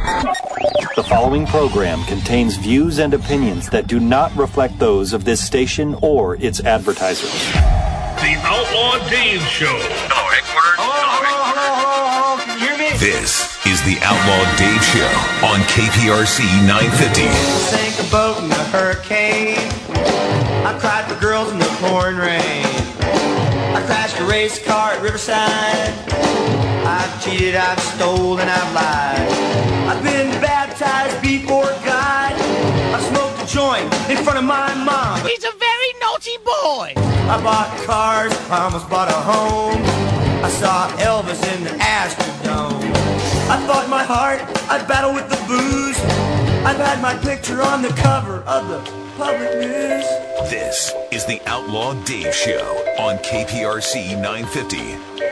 The 0.00 1.04
following 1.08 1.46
program 1.46 2.02
contains 2.04 2.56
views 2.56 2.98
and 2.98 3.12
opinions 3.12 3.68
that 3.68 3.86
do 3.86 4.00
not 4.00 4.34
reflect 4.34 4.78
those 4.78 5.12
of 5.12 5.24
this 5.24 5.44
station 5.44 5.94
or 6.00 6.36
its 6.36 6.60
advertisers. 6.60 7.30
The 7.52 8.34
Outlaw 8.40 8.98
Dave 9.10 9.42
Show. 9.42 9.66
Hello, 9.68 10.30
headquarters. 10.32 10.76
Hello, 10.80 11.00
hello, 11.12 12.36
hello, 12.36 12.44
Can 12.44 12.58
you 12.60 12.66
hear 12.66 12.78
me? 12.78 12.96
This 12.98 13.44
is 13.66 13.82
the 13.84 13.98
Outlaw 14.02 14.44
Dave 14.56 14.82
Show 14.88 15.12
on 15.46 15.60
KPRC 15.68 16.44
950. 16.66 17.28
Sank 17.68 18.00
a 18.00 18.10
boat 18.10 18.42
in 18.42 18.50
a 18.50 18.64
hurricane. 18.72 19.58
I 20.64 20.78
cried 20.80 21.04
for 21.12 21.20
girls 21.20 21.52
in 21.52 21.58
the 21.58 21.70
pouring 21.80 22.16
rain. 22.16 22.64
I 23.76 23.82
crashed 23.84 24.18
a 24.18 24.24
race 24.24 24.64
car 24.64 24.92
at 24.92 25.02
Riverside. 25.02 26.29
I've 26.90 27.22
cheated, 27.22 27.54
I've 27.54 27.78
stolen, 27.78 28.48
I've 28.48 28.74
lied. 28.74 29.30
I've 29.90 30.02
been 30.02 30.28
baptized 30.40 31.22
before 31.22 31.70
God. 31.86 32.32
I 32.34 32.98
smoked 33.10 33.38
a 33.38 33.46
joint 33.46 33.86
in 34.10 34.16
front 34.24 34.38
of 34.40 34.44
my 34.44 34.74
mom. 34.74 35.20
He's 35.24 35.44
a 35.44 35.52
very 35.52 35.90
naughty 36.00 36.36
boy. 36.44 36.94
I 37.30 37.40
bought 37.44 37.70
cars, 37.86 38.32
I 38.50 38.64
almost 38.64 38.90
bought 38.90 39.08
a 39.08 39.20
home. 39.32 39.80
I 40.44 40.48
saw 40.50 40.90
Elvis 40.96 41.40
in 41.54 41.62
the 41.62 41.70
Astrodome. 41.78 42.82
I 43.48 43.64
fought 43.68 43.88
my 43.88 44.02
heart, 44.02 44.40
I 44.68 44.84
battled 44.84 45.14
with 45.14 45.28
the 45.30 45.40
booze. 45.46 46.00
I've 46.66 46.76
had 46.76 47.00
my 47.00 47.14
picture 47.18 47.62
on 47.62 47.82
the 47.82 47.90
cover 47.90 48.38
of 48.48 48.66
the 48.68 48.80
public 49.16 49.54
news. 49.60 50.04
This 50.50 50.92
is 51.12 51.24
the 51.26 51.40
Outlaw 51.46 51.94
Dave 52.02 52.34
Show 52.34 52.66
on 52.98 53.18
KPRC 53.18 54.20
950. 54.20 55.29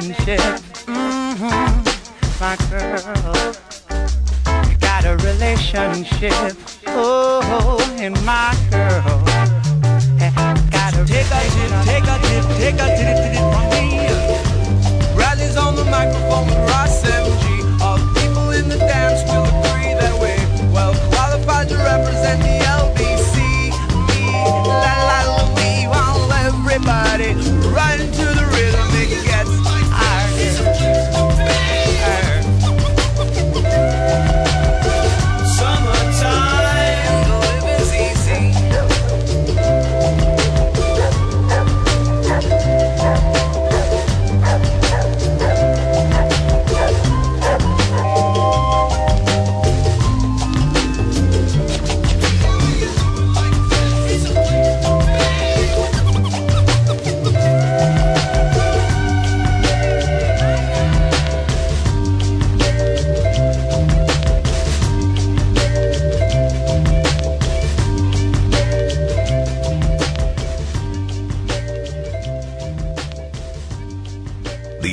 Relationship. 0.00 0.61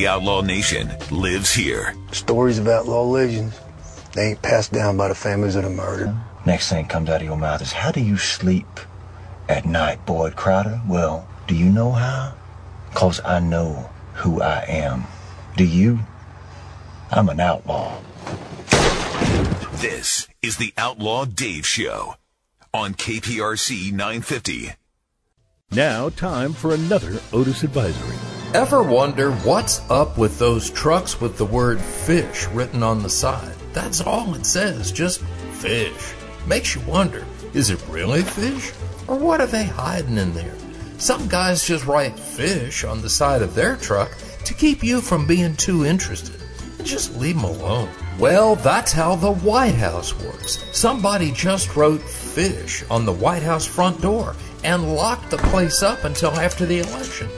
Outlaw 0.09 0.41
Nation 0.41 0.89
lives 1.11 1.53
here. 1.53 1.93
Stories 2.11 2.57
of 2.57 2.67
outlaw 2.67 3.03
legends. 3.03 3.59
They 4.13 4.29
ain't 4.29 4.41
passed 4.41 4.73
down 4.73 4.97
by 4.97 5.07
the 5.07 5.13
families 5.13 5.55
of 5.55 5.65
the 5.65 5.69
murdered. 5.69 6.15
Next 6.47 6.67
thing 6.67 6.87
comes 6.87 7.11
out 7.11 7.21
of 7.21 7.27
your 7.27 7.37
mouth 7.37 7.61
is, 7.61 7.73
How 7.73 7.91
do 7.91 8.01
you 8.01 8.17
sleep 8.17 8.65
at 9.47 9.67
night, 9.67 10.07
Boyd 10.07 10.35
Crowder? 10.35 10.81
Well, 10.87 11.27
do 11.45 11.53
you 11.53 11.69
know 11.69 11.91
how? 11.91 12.33
Because 12.89 13.21
I 13.23 13.39
know 13.39 13.91
who 14.15 14.41
I 14.41 14.65
am. 14.67 15.03
Do 15.55 15.63
you? 15.63 15.99
I'm 17.11 17.29
an 17.29 17.39
outlaw. 17.39 18.01
This 19.73 20.27
is 20.41 20.57
the 20.57 20.73
Outlaw 20.75 21.25
Dave 21.25 21.67
Show 21.67 22.15
on 22.73 22.95
KPRC 22.95 23.91
950. 23.91 24.71
Now, 25.69 26.09
time 26.09 26.53
for 26.53 26.73
another 26.73 27.19
Otis 27.31 27.61
Advisory. 27.61 28.28
Ever 28.55 28.81
wonder 28.81 29.31
what's 29.31 29.87
up 29.91 30.17
with 30.17 30.39
those 30.39 30.71
trucks 30.71 31.21
with 31.21 31.37
the 31.37 31.45
word 31.45 31.79
fish 31.79 32.47
written 32.47 32.81
on 32.81 33.03
the 33.03 33.09
side? 33.09 33.53
That's 33.73 34.01
all 34.01 34.33
it 34.33 34.43
says, 34.43 34.91
just 34.91 35.21
fish. 35.21 36.15
Makes 36.47 36.73
you 36.73 36.81
wonder 36.81 37.23
is 37.53 37.69
it 37.69 37.87
really 37.87 38.23
fish? 38.23 38.71
Or 39.07 39.17
what 39.19 39.39
are 39.39 39.45
they 39.45 39.65
hiding 39.65 40.17
in 40.17 40.33
there? 40.33 40.55
Some 40.97 41.27
guys 41.27 41.67
just 41.67 41.85
write 41.85 42.17
fish 42.17 42.83
on 42.83 43.03
the 43.03 43.09
side 43.09 43.43
of 43.43 43.53
their 43.53 43.75
truck 43.75 44.17
to 44.45 44.55
keep 44.55 44.83
you 44.83 44.99
from 44.99 45.27
being 45.27 45.55
too 45.55 45.85
interested. 45.85 46.41
Just 46.83 47.15
leave 47.17 47.35
them 47.35 47.43
alone. 47.43 47.89
Well, 48.17 48.55
that's 48.55 48.91
how 48.91 49.15
the 49.15 49.31
White 49.31 49.75
House 49.75 50.19
works. 50.23 50.65
Somebody 50.71 51.31
just 51.31 51.75
wrote 51.75 52.01
fish 52.01 52.83
on 52.89 53.05
the 53.05 53.13
White 53.13 53.43
House 53.43 53.67
front 53.67 54.01
door 54.01 54.35
and 54.63 54.95
locked 54.95 55.29
the 55.29 55.37
place 55.37 55.83
up 55.83 56.03
until 56.03 56.31
after 56.31 56.65
the 56.65 56.79
election. 56.79 57.29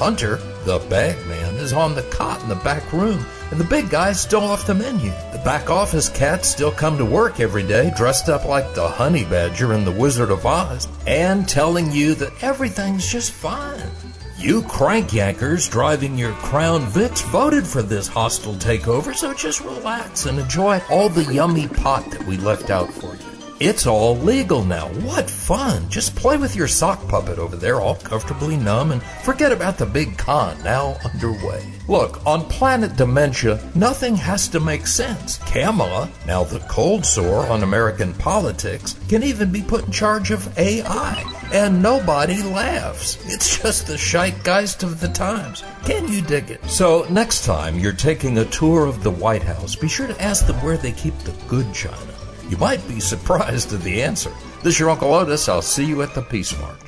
Hunter, 0.00 0.36
the 0.64 0.78
bag 0.88 1.14
man, 1.26 1.56
is 1.56 1.74
on 1.74 1.94
the 1.94 2.02
cot 2.04 2.42
in 2.42 2.48
the 2.48 2.54
back 2.54 2.90
room, 2.90 3.22
and 3.50 3.60
the 3.60 3.64
big 3.64 3.90
guy's 3.90 4.18
still 4.18 4.40
off 4.40 4.66
the 4.66 4.74
menu. 4.74 5.10
The 5.32 5.42
back 5.44 5.68
office 5.68 6.08
cats 6.08 6.48
still 6.48 6.72
come 6.72 6.96
to 6.96 7.04
work 7.04 7.38
every 7.38 7.62
day 7.62 7.92
dressed 7.94 8.30
up 8.30 8.46
like 8.46 8.74
the 8.74 8.88
honey 8.88 9.26
badger 9.26 9.74
in 9.74 9.84
the 9.84 9.92
Wizard 9.92 10.30
of 10.30 10.46
Oz 10.46 10.88
and 11.06 11.46
telling 11.46 11.92
you 11.92 12.14
that 12.14 12.42
everything's 12.42 13.12
just 13.12 13.30
fine. 13.30 13.90
You 14.38 14.62
crank 14.62 15.08
yankers 15.08 15.70
driving 15.70 16.16
your 16.16 16.32
Crown 16.32 16.86
Vics 16.86 17.22
voted 17.24 17.66
for 17.66 17.82
this 17.82 18.08
hostile 18.08 18.54
takeover, 18.54 19.14
so 19.14 19.34
just 19.34 19.60
relax 19.60 20.24
and 20.24 20.38
enjoy 20.38 20.80
all 20.88 21.10
the 21.10 21.30
yummy 21.30 21.68
pot 21.68 22.10
that 22.10 22.24
we 22.24 22.38
left 22.38 22.70
out 22.70 22.90
for 22.90 23.14
you. 23.16 23.29
It's 23.60 23.86
all 23.86 24.16
legal 24.16 24.64
now. 24.64 24.88
What 24.88 25.28
fun! 25.28 25.86
Just 25.90 26.16
play 26.16 26.38
with 26.38 26.56
your 26.56 26.66
sock 26.66 27.06
puppet 27.08 27.38
over 27.38 27.56
there, 27.56 27.78
all 27.78 27.96
comfortably 27.96 28.56
numb, 28.56 28.90
and 28.90 29.02
forget 29.02 29.52
about 29.52 29.76
the 29.76 29.84
big 29.84 30.16
con 30.16 30.56
now 30.64 30.96
underway. 31.04 31.70
Look, 31.86 32.24
on 32.24 32.48
Planet 32.48 32.96
Dementia, 32.96 33.60
nothing 33.74 34.16
has 34.16 34.48
to 34.48 34.60
make 34.60 34.86
sense. 34.86 35.36
Kamala, 35.44 36.10
now 36.26 36.42
the 36.42 36.60
cold 36.70 37.04
sore 37.04 37.46
on 37.48 37.62
American 37.62 38.14
politics, 38.14 38.98
can 39.10 39.22
even 39.22 39.52
be 39.52 39.60
put 39.60 39.84
in 39.84 39.92
charge 39.92 40.30
of 40.30 40.58
AI, 40.58 41.22
and 41.52 41.82
nobody 41.82 42.42
laughs. 42.42 43.18
It's 43.26 43.60
just 43.62 43.86
the 43.86 43.98
zeitgeist 43.98 44.82
of 44.82 45.00
the 45.00 45.08
times. 45.08 45.62
Can 45.84 46.08
you 46.08 46.22
dig 46.22 46.50
it? 46.50 46.64
So, 46.64 47.06
next 47.10 47.44
time 47.44 47.78
you're 47.78 47.92
taking 47.92 48.38
a 48.38 48.46
tour 48.46 48.86
of 48.86 49.02
the 49.02 49.10
White 49.10 49.42
House, 49.42 49.76
be 49.76 49.86
sure 49.86 50.06
to 50.06 50.22
ask 50.22 50.46
them 50.46 50.56
where 50.64 50.78
they 50.78 50.92
keep 50.92 51.18
the 51.18 51.34
good 51.46 51.74
china. 51.74 52.14
You 52.50 52.56
might 52.56 52.86
be 52.88 52.98
surprised 52.98 53.72
at 53.72 53.80
the 53.82 54.02
answer. 54.02 54.32
This 54.64 54.74
is 54.74 54.80
your 54.80 54.90
Uncle 54.90 55.14
Otis. 55.14 55.48
I'll 55.48 55.62
see 55.62 55.84
you 55.84 56.02
at 56.02 56.16
the 56.16 56.22
Peace 56.22 56.52
March. 56.58 56.80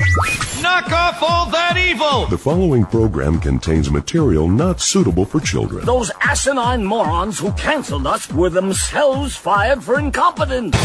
Knock 0.61 0.91
off 0.91 1.23
all 1.23 1.47
that 1.51 1.77
evil! 1.77 2.27
The 2.27 2.37
following 2.37 2.85
program 2.85 3.39
contains 3.39 3.89
material 3.89 4.49
not 4.49 4.81
suitable 4.81 5.25
for 5.25 5.39
children. 5.39 5.85
Those 5.87 6.11
asinine 6.21 6.85
morons 6.85 7.39
who 7.39 7.53
canceled 7.53 8.09
us 8.09 8.29
were 8.33 8.51
themselves 8.51 9.37
fired 9.37 9.85
for 9.85 10.01
incompetence. 10.01 10.77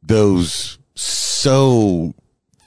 those 0.03 0.79
so 0.95 2.15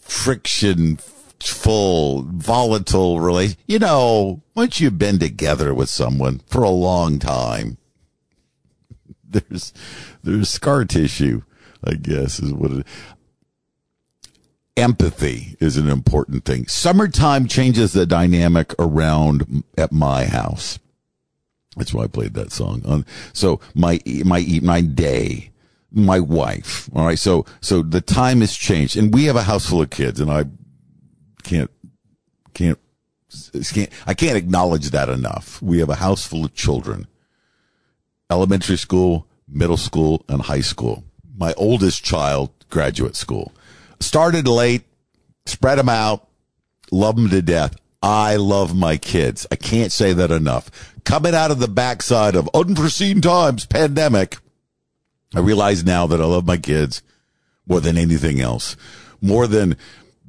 friction 0.02 0.98
full, 1.40 2.24
volatile 2.24 3.20
relation. 3.20 3.58
You 3.68 3.80
know, 3.80 4.42
once 4.56 4.80
you've 4.80 4.98
been 4.98 5.20
together 5.20 5.74
with 5.74 5.90
someone 5.90 6.42
for 6.48 6.64
a 6.64 6.70
long 6.70 7.20
time, 7.20 7.78
there's, 9.30 9.74
there's 10.24 10.50
scar 10.50 10.86
tissue, 10.86 11.42
I 11.84 11.96
guess 11.96 12.40
is 12.40 12.54
what 12.54 12.72
it, 12.72 12.88
empathy 14.78 15.56
is 15.60 15.78
an 15.78 15.90
important 15.90 16.46
thing. 16.46 16.68
Summertime 16.68 17.48
changes 17.48 17.94
the 17.94 18.06
dynamic 18.06 18.74
around 18.78 19.64
at 19.78 19.92
my 19.92 20.26
house. 20.26 20.80
That's 21.76 21.94
why 21.94 22.04
I 22.04 22.08
played 22.08 22.34
that 22.36 22.52
song. 22.52 23.06
So 23.34 23.60
my 23.74 24.00
my 24.24 24.46
my 24.62 24.82
day, 24.82 25.52
my 25.92 26.20
wife. 26.20 26.90
All 26.96 27.06
right. 27.06 27.20
So 27.20 27.46
so 27.62 27.82
the 27.82 28.02
time 28.02 28.42
has 28.42 28.56
changed, 28.56 28.96
and 28.96 29.14
we 29.14 29.26
have 29.26 29.36
a 29.36 29.44
house 29.44 29.70
full 29.70 29.82
of 29.82 29.90
kids, 29.90 30.20
and 30.20 30.32
I 30.32 30.46
can't 31.44 31.70
can't 32.54 32.80
can't 33.74 33.90
I 34.08 34.14
can't 34.14 34.38
acknowledge 34.38 34.92
that 34.92 35.10
enough. 35.10 35.62
We 35.62 35.80
have 35.80 35.90
a 35.90 35.96
house 35.96 36.26
full 36.26 36.46
of 36.46 36.54
children, 36.54 37.08
elementary 38.30 38.78
school, 38.78 39.28
middle 39.48 39.78
school, 39.78 40.24
and 40.30 40.44
high 40.44 40.62
school. 40.62 41.04
My 41.38 41.54
oldest 41.58 42.06
child, 42.06 42.52
graduate 42.70 43.18
school 43.18 43.52
started 44.00 44.48
late, 44.48 44.84
spread 45.46 45.78
them 45.78 45.90
out, 45.90 46.28
love 46.92 47.16
them 47.16 47.30
to 47.30 47.42
death. 47.42 47.76
I 48.02 48.36
love 48.36 48.76
my 48.76 48.98
kids. 48.98 49.48
I 49.52 49.56
can't 49.56 49.92
say 49.92 50.14
that 50.14 50.32
enough. 50.32 50.70
Coming 51.06 51.34
out 51.34 51.52
of 51.52 51.60
the 51.60 51.68
backside 51.68 52.36
of 52.36 52.50
unforeseen 52.54 53.22
times, 53.22 53.66
pandemic, 53.66 54.38
I 55.34 55.40
realize 55.40 55.84
now 55.84 56.06
that 56.08 56.22
I 56.22 56.26
love 56.26 56.46
my 56.46 56.58
kids 56.58 57.02
more 57.68 57.82
than 57.82 57.98
anything 57.98 58.40
else, 58.40 58.78
more 59.22 59.48
than 59.48 59.76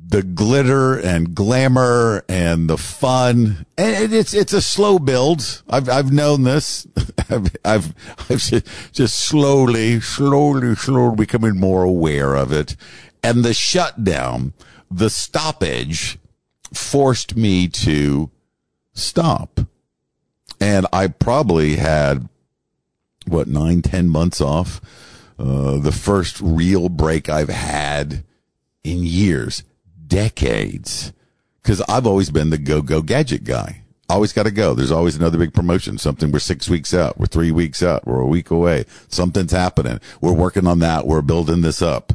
the 0.08 0.22
glitter 0.22 0.98
and 0.98 1.34
glamour 1.34 2.24
and 2.28 2.70
the 2.70 2.78
fun. 2.78 3.66
And 3.76 4.12
it's, 4.12 4.32
it's 4.32 4.52
a 4.52 4.62
slow 4.62 4.98
build. 4.98 5.62
I've, 5.68 5.88
I've 5.88 6.12
known 6.12 6.44
this. 6.44 6.86
I've, 7.30 7.54
I've, 7.64 7.94
I've 8.30 8.40
just 8.92 9.18
slowly, 9.18 10.00
slowly, 10.00 10.74
slowly 10.76 11.16
becoming 11.16 11.58
more 11.58 11.82
aware 11.82 12.34
of 12.34 12.52
it 12.52 12.76
and 13.26 13.44
the 13.44 13.54
shutdown, 13.54 14.52
the 14.88 15.10
stoppage 15.10 16.16
forced 16.72 17.34
me 17.36 17.66
to 17.66 18.30
stop. 18.92 19.60
And 20.60 20.86
I 20.92 21.08
probably 21.08 21.74
had, 21.74 22.28
what, 23.26 23.48
nine, 23.48 23.82
ten 23.82 24.08
months 24.08 24.40
off. 24.40 24.80
Uh, 25.38 25.78
the 25.78 25.90
first 25.92 26.40
real 26.40 26.88
break 26.88 27.28
I've 27.28 27.48
had 27.48 28.24
in 28.84 29.02
years, 29.02 29.64
decades. 30.06 31.12
Cause 31.64 31.82
I've 31.88 32.06
always 32.06 32.30
been 32.30 32.50
the 32.50 32.58
go 32.58 32.80
go 32.80 33.02
gadget 33.02 33.42
guy. 33.42 33.82
Always 34.08 34.32
got 34.32 34.44
to 34.44 34.52
go. 34.52 34.72
There's 34.72 34.92
always 34.92 35.16
another 35.16 35.36
big 35.36 35.52
promotion. 35.52 35.98
Something 35.98 36.30
we're 36.30 36.38
six 36.38 36.70
weeks 36.70 36.94
out. 36.94 37.18
We're 37.18 37.26
three 37.26 37.50
weeks 37.50 37.82
out. 37.82 38.06
We're 38.06 38.20
a 38.20 38.26
week 38.26 38.52
away. 38.52 38.84
Something's 39.08 39.50
happening. 39.50 39.98
We're 40.20 40.32
working 40.32 40.68
on 40.68 40.78
that. 40.78 41.08
We're 41.08 41.22
building 41.22 41.62
this 41.62 41.82
up. 41.82 42.12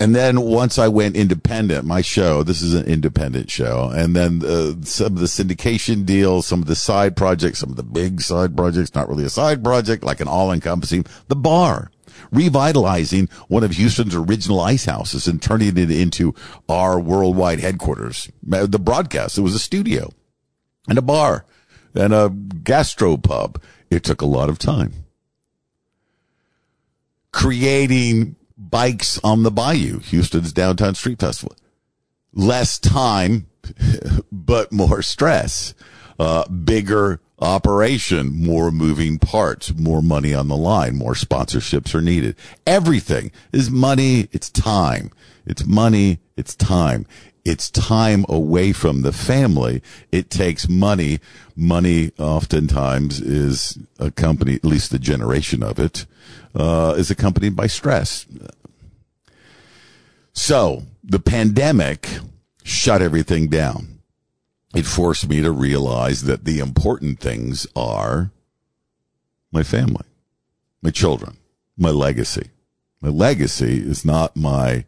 And 0.00 0.14
then 0.14 0.40
once 0.40 0.76
I 0.76 0.88
went 0.88 1.16
independent, 1.16 1.84
my 1.84 2.00
show, 2.00 2.42
this 2.42 2.62
is 2.62 2.74
an 2.74 2.84
independent 2.86 3.48
show. 3.48 3.90
And 3.94 4.16
then 4.16 4.42
uh, 4.44 4.84
some 4.84 5.14
of 5.14 5.20
the 5.20 5.26
syndication 5.26 6.04
deals, 6.04 6.46
some 6.46 6.60
of 6.60 6.66
the 6.66 6.74
side 6.74 7.16
projects, 7.16 7.60
some 7.60 7.70
of 7.70 7.76
the 7.76 7.84
big 7.84 8.20
side 8.20 8.56
projects, 8.56 8.94
not 8.94 9.08
really 9.08 9.24
a 9.24 9.30
side 9.30 9.62
project, 9.62 10.02
like 10.02 10.20
an 10.20 10.26
all 10.26 10.50
encompassing, 10.50 11.06
the 11.28 11.36
bar, 11.36 11.92
revitalizing 12.32 13.28
one 13.46 13.62
of 13.62 13.72
Houston's 13.72 14.16
original 14.16 14.60
ice 14.60 14.84
houses 14.84 15.28
and 15.28 15.40
turning 15.40 15.78
it 15.78 15.90
into 15.90 16.34
our 16.68 16.98
worldwide 16.98 17.60
headquarters. 17.60 18.28
The 18.42 18.80
broadcast, 18.80 19.38
it 19.38 19.42
was 19.42 19.54
a 19.54 19.60
studio 19.60 20.10
and 20.88 20.98
a 20.98 21.02
bar 21.02 21.46
and 21.94 22.12
a 22.12 22.28
gastropub. 22.28 23.62
It 23.90 24.02
took 24.02 24.22
a 24.22 24.26
lot 24.26 24.48
of 24.48 24.58
time. 24.58 24.92
Creating 27.30 28.34
bikes 28.56 29.18
on 29.24 29.42
the 29.42 29.50
bayou, 29.50 29.98
Houston's 30.00 30.52
downtown 30.52 30.94
street 30.94 31.20
festival. 31.20 31.56
Less 32.32 32.78
time, 32.78 33.46
but 34.32 34.72
more 34.72 35.02
stress. 35.02 35.74
Uh, 36.18 36.46
bigger 36.48 37.20
operation, 37.40 38.30
more 38.32 38.70
moving 38.70 39.18
parts, 39.18 39.74
more 39.74 40.00
money 40.00 40.32
on 40.32 40.48
the 40.48 40.56
line, 40.56 40.96
more 40.96 41.14
sponsorships 41.14 41.94
are 41.94 42.00
needed. 42.00 42.36
Everything 42.66 43.32
is 43.52 43.70
money. 43.70 44.28
It's 44.32 44.50
time. 44.50 45.10
It's 45.44 45.66
money. 45.66 46.20
It's 46.36 46.54
time. 46.54 47.06
It's 47.44 47.70
time 47.70 48.24
away 48.28 48.72
from 48.72 49.02
the 49.02 49.12
family. 49.12 49.82
It 50.10 50.30
takes 50.30 50.68
money. 50.68 51.20
Money 51.54 52.12
oftentimes 52.18 53.20
is 53.20 53.78
accompanied, 53.98 54.56
at 54.56 54.64
least 54.64 54.90
the 54.90 54.98
generation 54.98 55.62
of 55.62 55.78
it, 55.78 56.06
uh, 56.54 56.94
is 56.96 57.10
accompanied 57.10 57.54
by 57.54 57.66
stress. 57.66 58.24
So 60.32 60.84
the 61.02 61.20
pandemic 61.20 62.08
shut 62.62 63.02
everything 63.02 63.48
down. 63.48 63.98
It 64.74 64.86
forced 64.86 65.28
me 65.28 65.42
to 65.42 65.52
realize 65.52 66.24
that 66.24 66.44
the 66.44 66.58
important 66.58 67.20
things 67.20 67.66
are 67.76 68.30
my 69.52 69.62
family, 69.62 70.06
my 70.82 70.90
children, 70.90 71.36
my 71.76 71.90
legacy. 71.90 72.50
My 73.00 73.10
legacy 73.10 73.78
is 73.78 74.04
not 74.04 74.34
my 74.34 74.86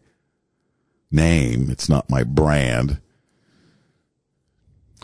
name. 1.10 1.70
It's 1.70 1.88
not 1.88 2.10
my 2.10 2.22
brand. 2.22 3.00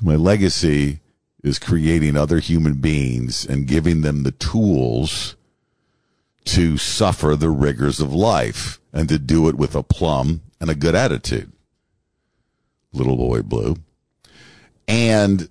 My 0.02 0.16
legacy 0.16 1.00
is 1.42 1.58
creating 1.58 2.16
other 2.16 2.38
human 2.38 2.74
beings 2.74 3.44
and 3.44 3.66
giving 3.66 4.02
them 4.02 4.22
the 4.22 4.32
tools 4.32 5.36
to 6.44 6.76
suffer 6.76 7.36
the 7.36 7.50
rigors 7.50 8.00
of 8.00 8.12
life 8.12 8.80
and 8.92 9.08
to 9.08 9.18
do 9.18 9.48
it 9.48 9.54
with 9.54 9.74
a 9.74 9.82
plum 9.82 10.42
and 10.60 10.70
a 10.70 10.74
good 10.74 10.94
attitude. 10.94 11.52
Little 12.92 13.16
boy 13.16 13.42
blue. 13.42 13.76
And 14.88 15.48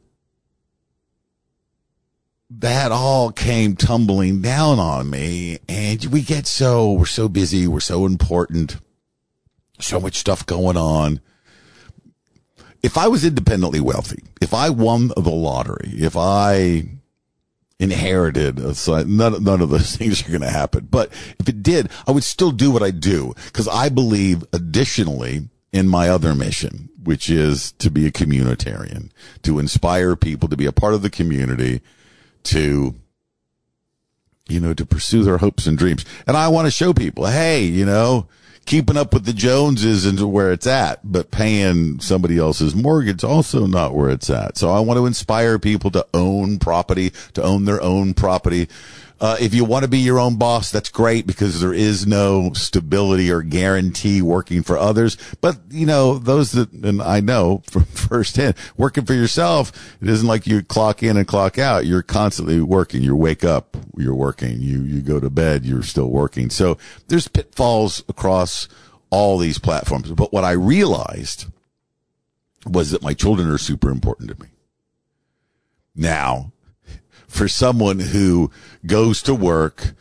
that 2.50 2.91
all 2.91 3.31
came 3.31 3.75
tumbling 3.75 4.41
down 4.41 4.79
on 4.79 5.10
me. 5.10 5.60
And 5.70 6.03
we 6.05 6.22
get 6.22 6.46
so, 6.46 6.91
we're 6.91 7.05
so 7.05 7.29
busy. 7.29 7.67
We're 7.67 7.79
so 7.79 8.05
important. 8.05 8.77
So 9.81 10.00
much 10.00 10.15
stuff 10.15 10.45
going 10.45 10.77
on. 10.77 11.19
If 12.83 12.97
I 12.97 13.07
was 13.07 13.23
independently 13.23 13.79
wealthy, 13.79 14.23
if 14.41 14.53
I 14.53 14.69
won 14.69 15.09
the 15.09 15.29
lottery, 15.29 15.91
if 15.93 16.15
I 16.17 16.85
inherited. 17.81 18.59
a 18.59 19.05
None, 19.05 19.43
none 19.43 19.61
of 19.61 19.69
those 19.69 19.95
things 19.97 20.25
are 20.25 20.29
going 20.29 20.41
to 20.41 20.50
happen. 20.50 20.88
But 20.89 21.11
if 21.39 21.50
it 21.50 21.63
did, 21.63 21.89
I 22.07 22.11
would 22.11 22.23
still 22.23 22.51
do 22.51 22.71
what 22.71 22.83
I 22.83 22.91
do 22.91 23.33
because 23.45 23.67
I 23.67 23.89
believe 23.89 24.45
additionally 24.53 25.50
in 25.73 25.88
my 25.88 26.07
other 26.09 26.35
mission, 26.35 26.89
which 27.03 27.29
is 27.29 27.71
to 27.73 27.89
be 27.89 28.05
a 28.05 28.11
communitarian, 28.11 29.09
to 29.41 29.57
inspire 29.57 30.15
people 30.15 30.47
to 30.50 30.57
be 30.57 30.65
a 30.65 30.71
part 30.71 30.93
of 30.93 31.01
the 31.01 31.09
community, 31.09 31.81
to, 32.43 32.93
you 34.47 34.59
know, 34.59 34.73
to 34.73 34.85
pursue 34.85 35.23
their 35.23 35.39
hopes 35.39 35.65
and 35.65 35.77
dreams. 35.77 36.05
And 36.27 36.38
I 36.38 36.50
want 36.50 36.67
to 36.67 36.71
show 36.71 36.93
people, 36.93 37.25
hey, 37.25 37.63
you 37.63 37.85
know, 37.85 38.27
keeping 38.65 38.97
up 38.97 39.13
with 39.13 39.25
the 39.25 39.33
Joneses 39.33 40.05
into 40.05 40.27
where 40.27 40.51
it's 40.51 40.67
at, 40.67 40.99
but 41.03 41.31
paying 41.31 41.99
somebody 41.99 42.37
else's 42.37 42.75
mortgage 42.75 43.23
also 43.23 43.65
not 43.65 43.93
where 43.93 44.09
it's 44.09 44.29
at. 44.29 44.57
So 44.57 44.71
I 44.71 44.79
want 44.79 44.97
to 44.97 45.05
inspire 45.05 45.59
people 45.59 45.91
to 45.91 46.05
own 46.13 46.59
property, 46.59 47.11
to 47.33 47.43
own 47.43 47.65
their 47.65 47.81
own 47.81 48.13
property. 48.13 48.67
Uh, 49.21 49.37
if 49.39 49.53
you 49.53 49.63
want 49.63 49.83
to 49.83 49.87
be 49.87 49.99
your 49.99 50.19
own 50.19 50.35
boss, 50.35 50.71
that's 50.71 50.89
great 50.89 51.27
because 51.27 51.61
there 51.61 51.75
is 51.75 52.07
no 52.07 52.51
stability 52.53 53.31
or 53.31 53.43
guarantee 53.43 54.19
working 54.19 54.63
for 54.63 54.79
others. 54.79 55.15
But, 55.41 55.59
you 55.69 55.85
know, 55.85 56.17
those 56.17 56.53
that, 56.53 56.71
and 56.71 57.03
I 57.03 57.19
know 57.19 57.61
from 57.69 57.83
firsthand, 57.93 58.55
working 58.77 59.05
for 59.05 59.13
yourself, 59.13 59.71
it 60.01 60.09
isn't 60.09 60.27
like 60.27 60.47
you 60.47 60.63
clock 60.63 61.03
in 61.03 61.17
and 61.17 61.27
clock 61.27 61.59
out. 61.59 61.85
You're 61.85 62.01
constantly 62.01 62.61
working. 62.61 63.03
You 63.03 63.15
wake 63.15 63.43
up, 63.43 63.77
you're 63.95 64.15
working. 64.15 64.59
You, 64.59 64.81
you 64.81 65.01
go 65.01 65.19
to 65.19 65.29
bed, 65.29 65.65
you're 65.65 65.83
still 65.83 66.09
working. 66.09 66.49
So 66.49 66.79
there's 67.07 67.27
pitfalls 67.27 68.03
across 68.09 68.67
all 69.11 69.37
these 69.37 69.59
platforms. 69.59 70.11
But 70.13 70.33
what 70.33 70.45
I 70.45 70.51
realized 70.51 71.45
was 72.65 72.89
that 72.89 73.03
my 73.03 73.13
children 73.13 73.51
are 73.51 73.59
super 73.59 73.91
important 73.91 74.31
to 74.31 74.41
me. 74.41 74.49
Now, 75.95 76.53
for 77.31 77.47
someone 77.47 78.00
who 78.00 78.51
goes 78.85 79.21
to 79.23 79.33
work, 79.33 79.93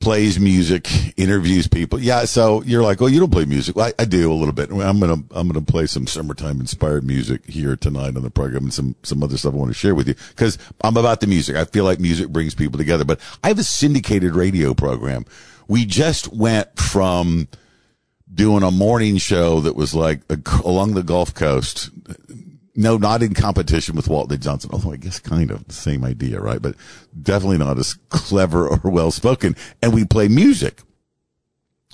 plays 0.00 0.38
music, 0.38 0.86
interviews 1.18 1.66
people. 1.66 1.98
Yeah. 1.98 2.26
So 2.26 2.62
you're 2.62 2.82
like, 2.82 3.00
oh, 3.00 3.06
you 3.06 3.18
don't 3.18 3.32
play 3.32 3.46
music. 3.46 3.74
Well, 3.74 3.86
I, 3.86 4.02
I 4.02 4.04
do 4.04 4.30
a 4.30 4.34
little 4.34 4.52
bit. 4.52 4.70
I'm 4.70 5.00
going 5.00 5.22
to, 5.22 5.34
I'm 5.34 5.48
going 5.48 5.64
to 5.64 5.72
play 5.72 5.86
some 5.86 6.06
summertime 6.06 6.60
inspired 6.60 7.04
music 7.04 7.46
here 7.46 7.74
tonight 7.74 8.16
on 8.16 8.22
the 8.22 8.30
program 8.30 8.64
and 8.64 8.72
some, 8.72 8.94
some 9.02 9.22
other 9.22 9.38
stuff 9.38 9.54
I 9.54 9.56
want 9.56 9.70
to 9.70 9.74
share 9.74 9.94
with 9.94 10.08
you 10.08 10.14
because 10.28 10.58
I'm 10.82 10.96
about 10.98 11.20
the 11.20 11.26
music. 11.26 11.56
I 11.56 11.64
feel 11.64 11.84
like 11.84 12.00
music 12.00 12.28
brings 12.28 12.54
people 12.54 12.76
together, 12.76 13.04
but 13.04 13.18
I 13.42 13.48
have 13.48 13.58
a 13.58 13.64
syndicated 13.64 14.34
radio 14.34 14.74
program. 14.74 15.24
We 15.68 15.86
just 15.86 16.32
went 16.32 16.78
from 16.78 17.48
doing 18.32 18.62
a 18.62 18.70
morning 18.70 19.16
show 19.16 19.60
that 19.60 19.74
was 19.74 19.94
like 19.94 20.20
a, 20.28 20.38
along 20.64 20.94
the 20.94 21.02
Gulf 21.02 21.34
Coast 21.34 21.90
no, 22.78 22.96
not 22.96 23.24
in 23.24 23.34
competition 23.34 23.96
with 23.96 24.06
Walton 24.06 24.34
and 24.34 24.42
Johnson, 24.42 24.70
although 24.72 24.92
I 24.92 24.96
guess 24.96 25.18
kind 25.18 25.50
of 25.50 25.66
the 25.66 25.74
same 25.74 26.04
idea, 26.04 26.40
right? 26.40 26.62
But 26.62 26.76
definitely 27.20 27.58
not 27.58 27.76
as 27.76 27.94
clever 28.08 28.68
or 28.68 28.88
well 28.88 29.10
spoken. 29.10 29.56
And 29.82 29.92
we 29.92 30.04
play 30.04 30.28
music. 30.28 30.82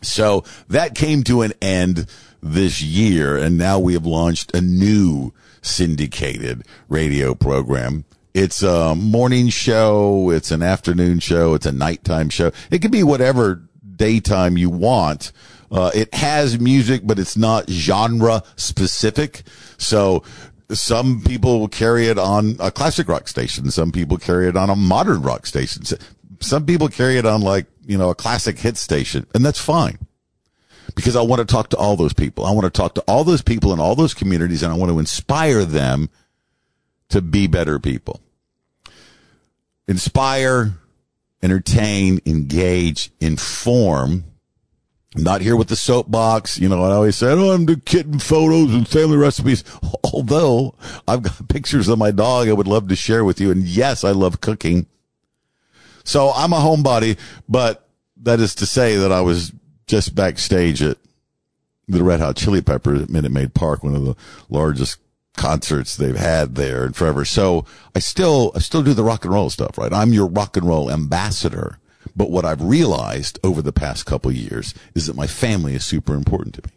So 0.02 0.44
that 0.68 0.94
came 0.94 1.22
to 1.24 1.40
an 1.40 1.54
end 1.62 2.06
this 2.42 2.82
year. 2.82 3.34
And 3.34 3.56
now 3.56 3.78
we 3.78 3.94
have 3.94 4.04
launched 4.04 4.54
a 4.54 4.60
new 4.60 5.32
syndicated 5.62 6.66
radio 6.90 7.34
program. 7.34 8.04
It's 8.34 8.62
a 8.62 8.94
morning 8.94 9.48
show. 9.48 10.28
It's 10.28 10.50
an 10.50 10.60
afternoon 10.60 11.20
show. 11.20 11.54
It's 11.54 11.64
a 11.64 11.72
nighttime 11.72 12.28
show. 12.28 12.52
It 12.70 12.82
can 12.82 12.90
be 12.90 13.02
whatever 13.02 13.62
daytime 13.96 14.58
you 14.58 14.68
want. 14.68 15.32
Uh, 15.70 15.90
it 15.94 16.12
has 16.14 16.60
music, 16.60 17.00
but 17.04 17.18
it's 17.18 17.38
not 17.38 17.70
genre 17.70 18.42
specific. 18.56 19.44
So 19.78 20.22
some 20.70 21.20
people 21.20 21.60
will 21.60 21.68
carry 21.68 22.06
it 22.06 22.18
on 22.18 22.56
a 22.58 22.70
classic 22.70 23.08
rock 23.08 23.28
station. 23.28 23.70
Some 23.70 23.92
people 23.92 24.16
carry 24.16 24.48
it 24.48 24.56
on 24.56 24.70
a 24.70 24.76
modern 24.76 25.22
rock 25.22 25.46
station. 25.46 25.84
Some 26.40 26.66
people 26.66 26.88
carry 26.88 27.18
it 27.18 27.26
on 27.26 27.42
like, 27.42 27.66
you 27.84 27.98
know, 27.98 28.10
a 28.10 28.14
classic 28.14 28.58
hit 28.58 28.76
station 28.76 29.26
and 29.34 29.44
that's 29.44 29.60
fine 29.60 29.98
because 30.94 31.16
I 31.16 31.22
want 31.22 31.40
to 31.40 31.52
talk 31.52 31.70
to 31.70 31.76
all 31.76 31.96
those 31.96 32.12
people. 32.12 32.46
I 32.46 32.52
want 32.52 32.64
to 32.64 32.70
talk 32.70 32.94
to 32.94 33.02
all 33.02 33.24
those 33.24 33.42
people 33.42 33.72
in 33.72 33.80
all 33.80 33.94
those 33.94 34.14
communities 34.14 34.62
and 34.62 34.72
I 34.72 34.76
want 34.76 34.90
to 34.90 34.98
inspire 34.98 35.64
them 35.64 36.08
to 37.10 37.20
be 37.20 37.46
better 37.46 37.78
people. 37.78 38.20
Inspire, 39.86 40.72
entertain, 41.42 42.20
engage, 42.24 43.10
inform, 43.20 44.24
not 45.14 45.40
here 45.40 45.56
with 45.56 45.68
the 45.68 45.76
soapbox. 45.76 46.58
You 46.58 46.68
know, 46.68 46.82
I 46.82 46.92
always 46.92 47.16
said, 47.16 47.38
oh, 47.38 47.52
I'm 47.52 47.66
the 47.66 47.76
kitten 47.76 48.18
photos 48.18 48.74
and 48.74 48.88
family 48.88 49.16
recipes. 49.16 49.64
Although 50.04 50.74
I've 51.06 51.22
got 51.22 51.48
pictures 51.48 51.88
of 51.88 51.98
my 51.98 52.10
dog 52.10 52.48
I 52.48 52.52
would 52.52 52.66
love 52.66 52.88
to 52.88 52.96
share 52.96 53.24
with 53.24 53.40
you. 53.40 53.50
And 53.50 53.62
yes, 53.62 54.04
I 54.04 54.10
love 54.10 54.40
cooking. 54.40 54.86
So 56.04 56.32
I'm 56.34 56.52
a 56.52 56.56
homebody, 56.56 57.18
but 57.48 57.88
that 58.18 58.40
is 58.40 58.54
to 58.56 58.66
say 58.66 58.96
that 58.96 59.12
I 59.12 59.20
was 59.22 59.52
just 59.86 60.14
backstage 60.14 60.82
at 60.82 60.98
the 61.88 62.02
Red 62.02 62.20
Hot 62.20 62.36
Chili 62.36 62.62
Peppers 62.62 63.02
at 63.02 63.10
Minute 63.10 63.32
Maid 63.32 63.54
Park, 63.54 63.82
one 63.82 63.94
of 63.94 64.04
the 64.04 64.16
largest 64.48 64.98
concerts 65.36 65.96
they've 65.96 66.16
had 66.16 66.54
there 66.54 66.86
in 66.86 66.92
forever. 66.92 67.24
So 67.24 67.64
I 67.94 67.98
still, 67.98 68.52
I 68.54 68.60
still 68.60 68.82
do 68.82 68.94
the 68.94 69.04
rock 69.04 69.24
and 69.24 69.34
roll 69.34 69.50
stuff, 69.50 69.76
right? 69.78 69.92
I'm 69.92 70.12
your 70.12 70.26
rock 70.26 70.56
and 70.56 70.66
roll 70.66 70.90
ambassador. 70.90 71.78
But 72.16 72.30
what 72.30 72.44
I've 72.44 72.62
realized 72.62 73.38
over 73.42 73.62
the 73.62 73.72
past 73.72 74.06
couple 74.06 74.30
years 74.32 74.74
is 74.94 75.06
that 75.06 75.16
my 75.16 75.26
family 75.26 75.74
is 75.74 75.84
super 75.84 76.14
important 76.14 76.54
to 76.56 76.62
me. 76.64 76.70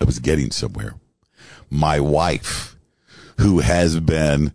I 0.00 0.04
was 0.04 0.18
getting 0.18 0.50
somewhere. 0.50 0.94
My 1.68 2.00
wife, 2.00 2.76
who 3.38 3.60
has 3.60 4.00
been, 4.00 4.52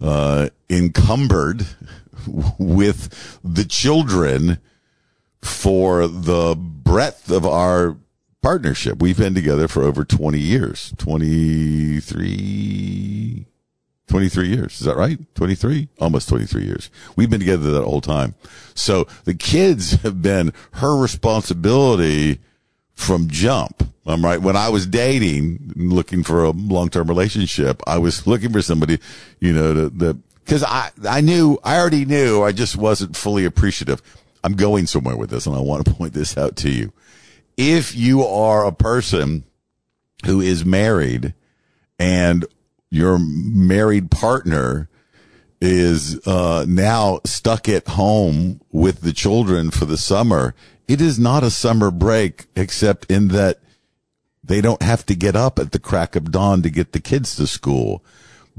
uh, 0.00 0.48
encumbered 0.70 1.66
with 2.58 3.38
the 3.42 3.64
children 3.64 4.58
for 5.42 6.06
the 6.08 6.54
breadth 6.56 7.30
of 7.30 7.46
our 7.46 7.96
partnership. 8.42 9.00
We've 9.00 9.18
been 9.18 9.34
together 9.34 9.68
for 9.68 9.82
over 9.82 10.04
20 10.04 10.38
years, 10.38 10.92
23, 10.98 13.46
23 14.08 14.48
years. 14.48 14.80
Is 14.80 14.86
that 14.86 14.96
right? 14.96 15.18
23? 15.34 15.88
Almost 15.98 16.28
23 16.28 16.64
years. 16.64 16.90
We've 17.16 17.30
been 17.30 17.40
together 17.40 17.70
that 17.72 17.84
whole 17.84 18.00
time. 18.00 18.34
So 18.74 19.06
the 19.24 19.34
kids 19.34 19.92
have 20.02 20.22
been 20.22 20.52
her 20.72 21.00
responsibility 21.00 22.40
from 22.94 23.28
jump. 23.28 23.82
I'm 24.06 24.24
right. 24.24 24.40
When 24.40 24.56
I 24.56 24.68
was 24.68 24.86
dating, 24.86 25.72
looking 25.76 26.22
for 26.22 26.44
a 26.44 26.50
long-term 26.50 27.08
relationship, 27.08 27.82
I 27.86 27.98
was 27.98 28.26
looking 28.26 28.52
for 28.52 28.60
somebody, 28.60 28.98
you 29.40 29.52
know, 29.52 29.88
that, 29.88 30.18
cause 30.44 30.62
I, 30.62 30.90
I 31.08 31.22
knew, 31.22 31.58
I 31.64 31.78
already 31.78 32.04
knew 32.04 32.42
I 32.42 32.52
just 32.52 32.76
wasn't 32.76 33.16
fully 33.16 33.46
appreciative. 33.46 34.02
I'm 34.42 34.54
going 34.54 34.86
somewhere 34.86 35.16
with 35.16 35.30
this 35.30 35.46
and 35.46 35.56
I 35.56 35.60
want 35.60 35.86
to 35.86 35.94
point 35.94 36.12
this 36.12 36.36
out 36.36 36.56
to 36.56 36.70
you. 36.70 36.92
If 37.56 37.96
you 37.96 38.22
are 38.24 38.66
a 38.66 38.72
person 38.72 39.44
who 40.26 40.40
is 40.40 40.64
married 40.64 41.32
and 41.98 42.44
your 42.94 43.18
married 43.18 44.10
partner 44.10 44.88
is 45.60 46.24
uh, 46.26 46.64
now 46.68 47.20
stuck 47.24 47.68
at 47.68 47.88
home 47.88 48.60
with 48.70 49.00
the 49.00 49.12
children 49.12 49.70
for 49.70 49.84
the 49.84 49.96
summer, 49.96 50.54
it 50.86 51.00
is 51.00 51.18
not 51.18 51.42
a 51.42 51.50
summer 51.50 51.90
break 51.90 52.46
except 52.54 53.10
in 53.10 53.28
that 53.28 53.58
they 54.42 54.60
don't 54.60 54.82
have 54.82 55.06
to 55.06 55.14
get 55.14 55.34
up 55.34 55.58
at 55.58 55.72
the 55.72 55.78
crack 55.78 56.14
of 56.14 56.30
dawn 56.30 56.62
to 56.62 56.70
get 56.70 56.92
the 56.92 57.00
kids 57.00 57.34
to 57.36 57.46
school. 57.46 58.04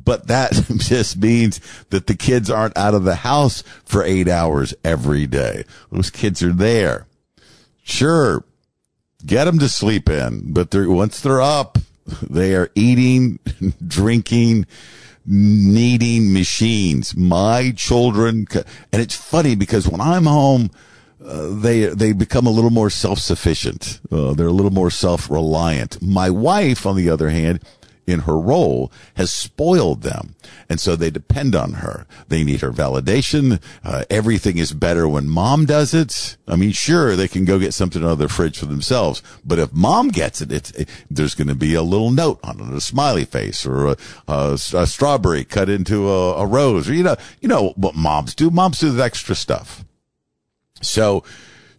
But 0.03 0.27
that 0.27 0.51
just 0.77 1.17
means 1.17 1.61
that 1.91 2.07
the 2.07 2.15
kids 2.15 2.49
aren't 2.49 2.77
out 2.77 2.95
of 2.95 3.03
the 3.03 3.15
house 3.15 3.63
for 3.85 4.03
eight 4.03 4.27
hours 4.27 4.73
every 4.83 5.27
day. 5.27 5.63
Those 5.91 6.09
kids 6.09 6.43
are 6.43 6.51
there. 6.51 7.07
Sure. 7.83 8.43
Get 9.25 9.45
them 9.45 9.59
to 9.59 9.69
sleep 9.69 10.09
in, 10.09 10.51
but 10.53 10.71
they're, 10.71 10.89
once 10.89 11.21
they're 11.21 11.41
up, 11.41 11.77
they 12.29 12.55
are 12.55 12.69
eating, 12.75 13.39
drinking, 13.87 14.65
needing 15.25 16.33
machines. 16.33 17.15
My 17.15 17.71
children, 17.75 18.47
and 18.53 19.01
it's 19.01 19.15
funny 19.15 19.55
because 19.55 19.87
when 19.87 20.01
I'm 20.01 20.25
home, 20.25 20.69
uh, 21.23 21.49
they 21.55 21.85
they 21.85 22.13
become 22.13 22.45
a 22.45 22.51
little 22.51 22.69
more 22.69 22.89
self 22.89 23.19
sufficient. 23.19 23.99
Uh, 24.11 24.33
they're 24.33 24.47
a 24.47 24.51
little 24.51 24.71
more 24.71 24.91
self 24.91 25.29
reliant. 25.29 26.01
My 26.01 26.29
wife, 26.29 26.85
on 26.85 26.95
the 26.95 27.09
other 27.09 27.29
hand, 27.29 27.61
in 28.07 28.21
her 28.21 28.37
role 28.37 28.91
has 29.15 29.31
spoiled 29.31 30.01
them. 30.01 30.35
And 30.69 30.79
so 30.79 30.95
they 30.95 31.09
depend 31.09 31.55
on 31.55 31.73
her. 31.73 32.05
They 32.27 32.43
need 32.43 32.61
her 32.61 32.71
validation. 32.71 33.61
Uh, 33.83 34.05
everything 34.09 34.57
is 34.57 34.73
better 34.73 35.07
when 35.07 35.27
mom 35.27 35.65
does 35.65 35.93
it. 35.93 36.37
I 36.47 36.55
mean, 36.55 36.71
sure, 36.71 37.15
they 37.15 37.27
can 37.27 37.45
go 37.45 37.59
get 37.59 37.73
something 37.73 38.03
out 38.03 38.11
of 38.11 38.19
their 38.19 38.27
fridge 38.27 38.59
for 38.59 38.65
themselves, 38.67 39.23
but 39.43 39.59
if 39.59 39.73
mom 39.73 40.09
gets 40.09 40.41
it, 40.41 40.51
it's, 40.51 40.71
it, 40.71 40.89
there's 41.09 41.35
going 41.35 41.47
to 41.47 41.55
be 41.55 41.73
a 41.73 41.81
little 41.81 42.11
note 42.11 42.39
on 42.43 42.59
it, 42.59 42.73
a 42.73 42.81
smiley 42.81 43.25
face 43.25 43.65
or 43.65 43.87
a, 43.87 43.97
a, 44.27 44.53
a 44.53 44.87
strawberry 44.87 45.43
cut 45.43 45.69
into 45.69 46.09
a, 46.09 46.35
a 46.35 46.45
rose 46.45 46.89
or, 46.89 46.93
you 46.93 47.03
know, 47.03 47.15
you 47.41 47.47
know 47.47 47.73
what 47.75 47.95
moms 47.95 48.35
do. 48.35 48.49
Moms 48.49 48.79
do 48.79 48.91
the 48.91 49.03
extra 49.03 49.35
stuff. 49.35 49.83
So, 50.81 51.23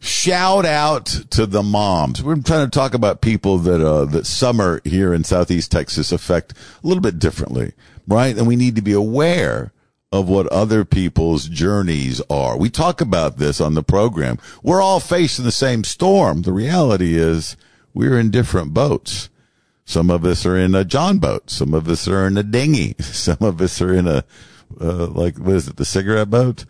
shout 0.07 0.65
out 0.65 1.07
to 1.31 1.47
the 1.47 1.63
moms. 1.63 2.23
We're 2.23 2.37
trying 2.37 2.67
to 2.67 2.71
talk 2.71 2.95
about 2.95 3.21
people 3.21 3.59
that 3.59 3.85
uh, 3.85 4.05
that 4.07 4.27
summer 4.27 4.81
here 4.85 5.13
in 5.13 5.25
Southeast 5.25 5.71
Texas 5.71 6.13
affect 6.13 6.53
a 6.53 6.87
little 6.87 7.03
bit 7.03 7.19
differently, 7.19 7.73
right? 8.07 8.37
And 8.37 8.47
we 8.47 8.57
need 8.57 8.77
to 8.77 8.83
be 8.83 8.93
aware 8.93 9.73
of 10.13 10.29
what 10.29 10.47
other 10.49 10.85
people's 10.85 11.49
journeys 11.49 12.21
are. 12.31 12.57
We 12.57 12.71
talk 12.71 13.01
about 13.01 13.39
this 13.39 13.61
on 13.61 13.75
the 13.75 13.83
program. 13.83 14.39
We're 14.63 14.81
all 14.81 15.01
facing 15.01 15.45
the 15.45 15.53
same 15.53 15.85
storm. 15.85 16.43
The 16.43 16.53
reality 16.53 17.17
is 17.17 17.57
we're 17.93 18.19
in 18.19 18.31
different 18.31 18.73
boats. 18.73 19.29
Some 19.85 20.11
of 20.11 20.25
us 20.25 20.47
are 20.47 20.57
in 20.57 20.75
a 20.75 20.85
John 20.85 21.19
boat. 21.19 21.51
Some 21.51 21.75
of 21.75 21.89
us 21.89 22.09
are 22.09 22.27
in 22.27 22.37
a 22.37 22.43
dinghy. 22.43 22.95
Some 23.01 23.39
of 23.41 23.61
us 23.61 23.81
are 23.81 23.95
in 23.95 24.07
a, 24.07 24.25
uh, 24.81 25.07
like, 25.07 25.39
what 25.39 25.57
is 25.57 25.69
it, 25.69 25.77
the 25.77 25.85
cigarette 25.85 26.31
boat? 26.31 26.65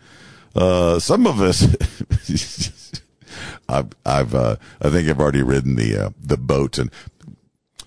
Uh, 0.55 0.97
some 0.97 1.27
of 1.27 1.39
us, 1.39 1.61
I've, 3.69 3.89
I've, 4.05 4.33
uh, 4.33 4.55
I 4.81 4.89
think 4.89 5.09
I've 5.09 5.19
already 5.19 5.43
ridden 5.43 5.75
the, 5.75 5.97
uh, 5.97 6.09
the 6.19 6.37
boat 6.37 6.77
and, 6.77 6.91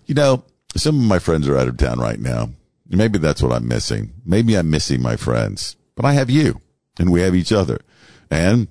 you 0.07 0.15
know, 0.15 0.45
some 0.77 1.01
of 1.01 1.07
my 1.07 1.19
friends 1.19 1.49
are 1.49 1.57
out 1.57 1.69
of 1.69 1.77
town 1.77 1.99
right 1.99 2.21
now. 2.21 2.51
Maybe 2.89 3.19
that's 3.19 3.43
what 3.43 3.53
I'm 3.53 3.69
missing. 3.69 4.13
Maybe 4.25 4.57
I'm 4.57 4.71
missing 4.71 5.01
my 5.01 5.17
friends, 5.17 5.77
but 5.95 6.05
I 6.05 6.13
have 6.15 6.31
you 6.31 6.61
and 6.99 7.11
we 7.11 7.21
have 7.21 7.35
each 7.35 7.53
other. 7.53 7.81
And 8.31 8.69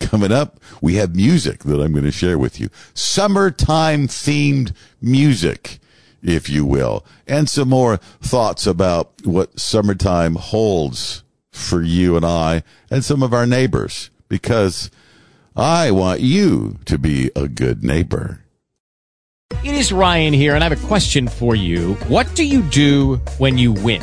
coming 0.00 0.32
up, 0.32 0.60
we 0.80 0.94
have 0.94 1.14
music 1.14 1.64
that 1.64 1.80
I'm 1.80 1.92
going 1.92 2.04
to 2.04 2.12
share 2.12 2.38
with 2.38 2.60
you. 2.60 2.68
Summertime 2.94 4.08
themed 4.08 4.72
music, 5.00 5.78
if 6.22 6.48
you 6.48 6.64
will, 6.64 7.04
and 7.26 7.48
some 7.48 7.68
more 7.68 7.98
thoughts 8.20 8.66
about 8.66 9.12
what 9.24 9.58
summertime 9.58 10.34
holds 10.36 11.22
for 11.50 11.82
you 11.82 12.16
and 12.16 12.24
I 12.24 12.62
and 12.90 13.04
some 13.04 13.22
of 13.22 13.34
our 13.34 13.46
neighbors 13.46 14.10
because 14.28 14.90
I 15.54 15.90
want 15.90 16.20
you 16.20 16.78
to 16.86 16.96
be 16.96 17.30
a 17.36 17.46
good 17.46 17.84
neighbor. 17.84 18.40
It 19.64 19.74
is 19.74 19.92
Ryan 19.92 20.32
here, 20.32 20.54
and 20.54 20.64
I 20.64 20.68
have 20.68 20.84
a 20.84 20.86
question 20.88 21.28
for 21.28 21.54
you. 21.54 21.94
What 22.08 22.34
do 22.34 22.44
you 22.44 22.62
do 22.62 23.16
when 23.38 23.58
you 23.58 23.72
win? 23.72 24.02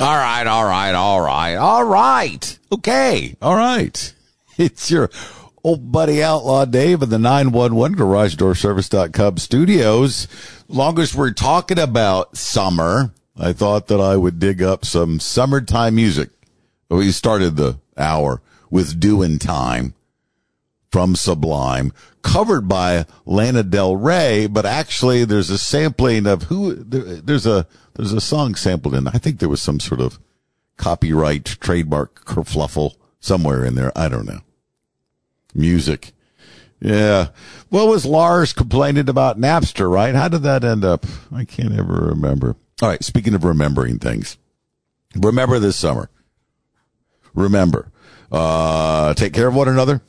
All 0.00 0.16
right, 0.16 0.46
all 0.46 0.64
right, 0.64 0.94
all 0.94 1.20
right, 1.20 1.56
all 1.56 1.82
right. 1.82 2.58
Okay, 2.72 3.36
all 3.42 3.56
right. 3.56 4.14
It's 4.60 4.90
your 4.90 5.08
old 5.62 5.92
buddy 5.92 6.20
Outlaw 6.20 6.64
Dave 6.64 7.02
of 7.02 7.10
the 7.10 7.18
911 7.18 7.96
Garage 7.96 8.34
Door 8.34 8.56
Service.com 8.56 9.38
studios. 9.38 10.26
Long 10.66 10.98
as 10.98 11.14
we're 11.14 11.32
talking 11.32 11.78
about 11.78 12.36
summer, 12.36 13.12
I 13.36 13.52
thought 13.52 13.86
that 13.86 14.00
I 14.00 14.16
would 14.16 14.40
dig 14.40 14.60
up 14.60 14.84
some 14.84 15.20
summertime 15.20 15.94
music. 15.94 16.30
We 16.88 17.12
started 17.12 17.54
the 17.54 17.78
hour 17.96 18.42
with 18.68 18.98
Doing 18.98 19.38
Time 19.38 19.94
from 20.90 21.14
Sublime, 21.14 21.92
covered 22.32 22.68
by 22.68 23.06
Lana 23.24 23.62
Del 23.62 23.96
Rey, 23.96 24.46
but 24.46 24.66
actually 24.66 25.24
there's 25.24 25.50
a 25.50 25.58
sampling 25.58 26.26
of 26.26 26.44
who, 26.44 26.74
there's 26.74 27.46
a, 27.46 27.66
there's 27.94 28.12
a 28.12 28.20
song 28.20 28.54
sampled 28.54 28.94
in, 28.94 29.08
I 29.08 29.12
think 29.12 29.38
there 29.38 29.48
was 29.48 29.62
some 29.62 29.80
sort 29.80 30.00
of 30.00 30.18
copyright 30.76 31.44
trademark 31.44 32.24
kerfluffle 32.24 32.94
somewhere 33.20 33.64
in 33.64 33.74
there. 33.74 33.92
I 33.96 34.08
don't 34.08 34.26
know 34.26 34.40
music 35.54 36.12
Yeah. 36.80 37.28
What 37.70 37.88
was 37.88 38.06
Lars 38.06 38.52
complaining 38.52 39.08
about 39.08 39.40
Napster, 39.40 39.90
right? 39.90 40.14
How 40.14 40.28
did 40.28 40.42
that 40.42 40.62
end 40.64 40.84
up? 40.84 41.04
I 41.34 41.44
can't 41.44 41.76
ever 41.76 41.94
remember. 41.94 42.56
All 42.80 42.88
right. 42.88 43.02
Speaking 43.02 43.34
of 43.34 43.44
remembering 43.44 43.98
things, 43.98 44.38
remember 45.16 45.58
this 45.58 45.76
summer. 45.76 46.08
Remember, 47.34 47.90
uh, 48.30 49.14
take 49.14 49.32
care 49.32 49.48
of 49.48 49.54
one 49.54 49.68
another. 49.68 50.00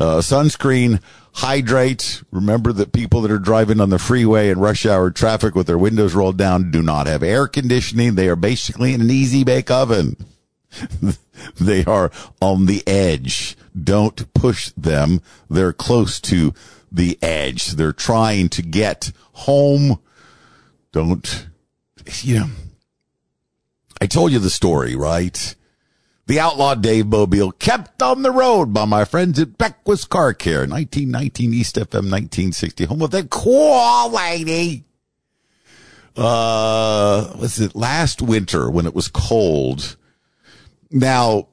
Uh, 0.00 0.18
sunscreen, 0.18 1.00
hydrate. 1.32 2.22
Remember 2.30 2.72
that 2.72 2.92
people 2.92 3.22
that 3.22 3.30
are 3.30 3.38
driving 3.38 3.80
on 3.80 3.90
the 3.90 3.98
freeway 3.98 4.50
in 4.50 4.60
rush 4.60 4.86
hour 4.86 5.10
traffic 5.10 5.54
with 5.54 5.66
their 5.66 5.78
windows 5.78 6.14
rolled 6.14 6.36
down 6.36 6.70
do 6.70 6.82
not 6.82 7.06
have 7.06 7.22
air 7.22 7.46
conditioning. 7.46 8.14
They 8.14 8.28
are 8.28 8.36
basically 8.36 8.94
in 8.94 9.00
an 9.00 9.10
easy 9.10 9.44
bake 9.44 9.70
oven. 9.70 10.16
they 11.60 11.84
are 11.84 12.10
on 12.40 12.66
the 12.66 12.86
edge. 12.86 13.56
Don't 13.80 14.32
push 14.34 14.70
them. 14.76 15.20
They're 15.48 15.72
close 15.72 16.20
to 16.22 16.54
the 16.90 17.18
edge. 17.22 17.72
They're 17.72 17.92
trying 17.92 18.48
to 18.50 18.62
get 18.62 19.12
home. 19.32 19.98
Don't, 20.92 21.48
you 22.20 22.40
know, 22.40 22.50
I 24.00 24.06
told 24.06 24.32
you 24.32 24.38
the 24.38 24.50
story, 24.50 24.94
right? 24.94 25.54
The 26.32 26.40
outlaw 26.40 26.74
Dave 26.74 27.08
Mobile 27.08 27.52
kept 27.52 28.02
on 28.02 28.22
the 28.22 28.30
road 28.30 28.72
by 28.72 28.86
my 28.86 29.04
friends 29.04 29.38
at 29.38 29.58
Beckwith 29.58 30.08
Car 30.08 30.32
Care, 30.32 30.60
1919 30.60 31.52
East 31.52 31.76
FM 31.76 32.08
1960, 32.08 32.86
home 32.86 33.02
of 33.02 33.10
the 33.10 33.24
cool 33.24 34.10
lady. 34.10 34.84
Uh, 36.16 37.34
was 37.38 37.60
it 37.60 37.76
last 37.76 38.22
winter 38.22 38.70
when 38.70 38.86
it 38.86 38.94
was 38.94 39.08
cold? 39.08 39.96
Now, 40.90 41.48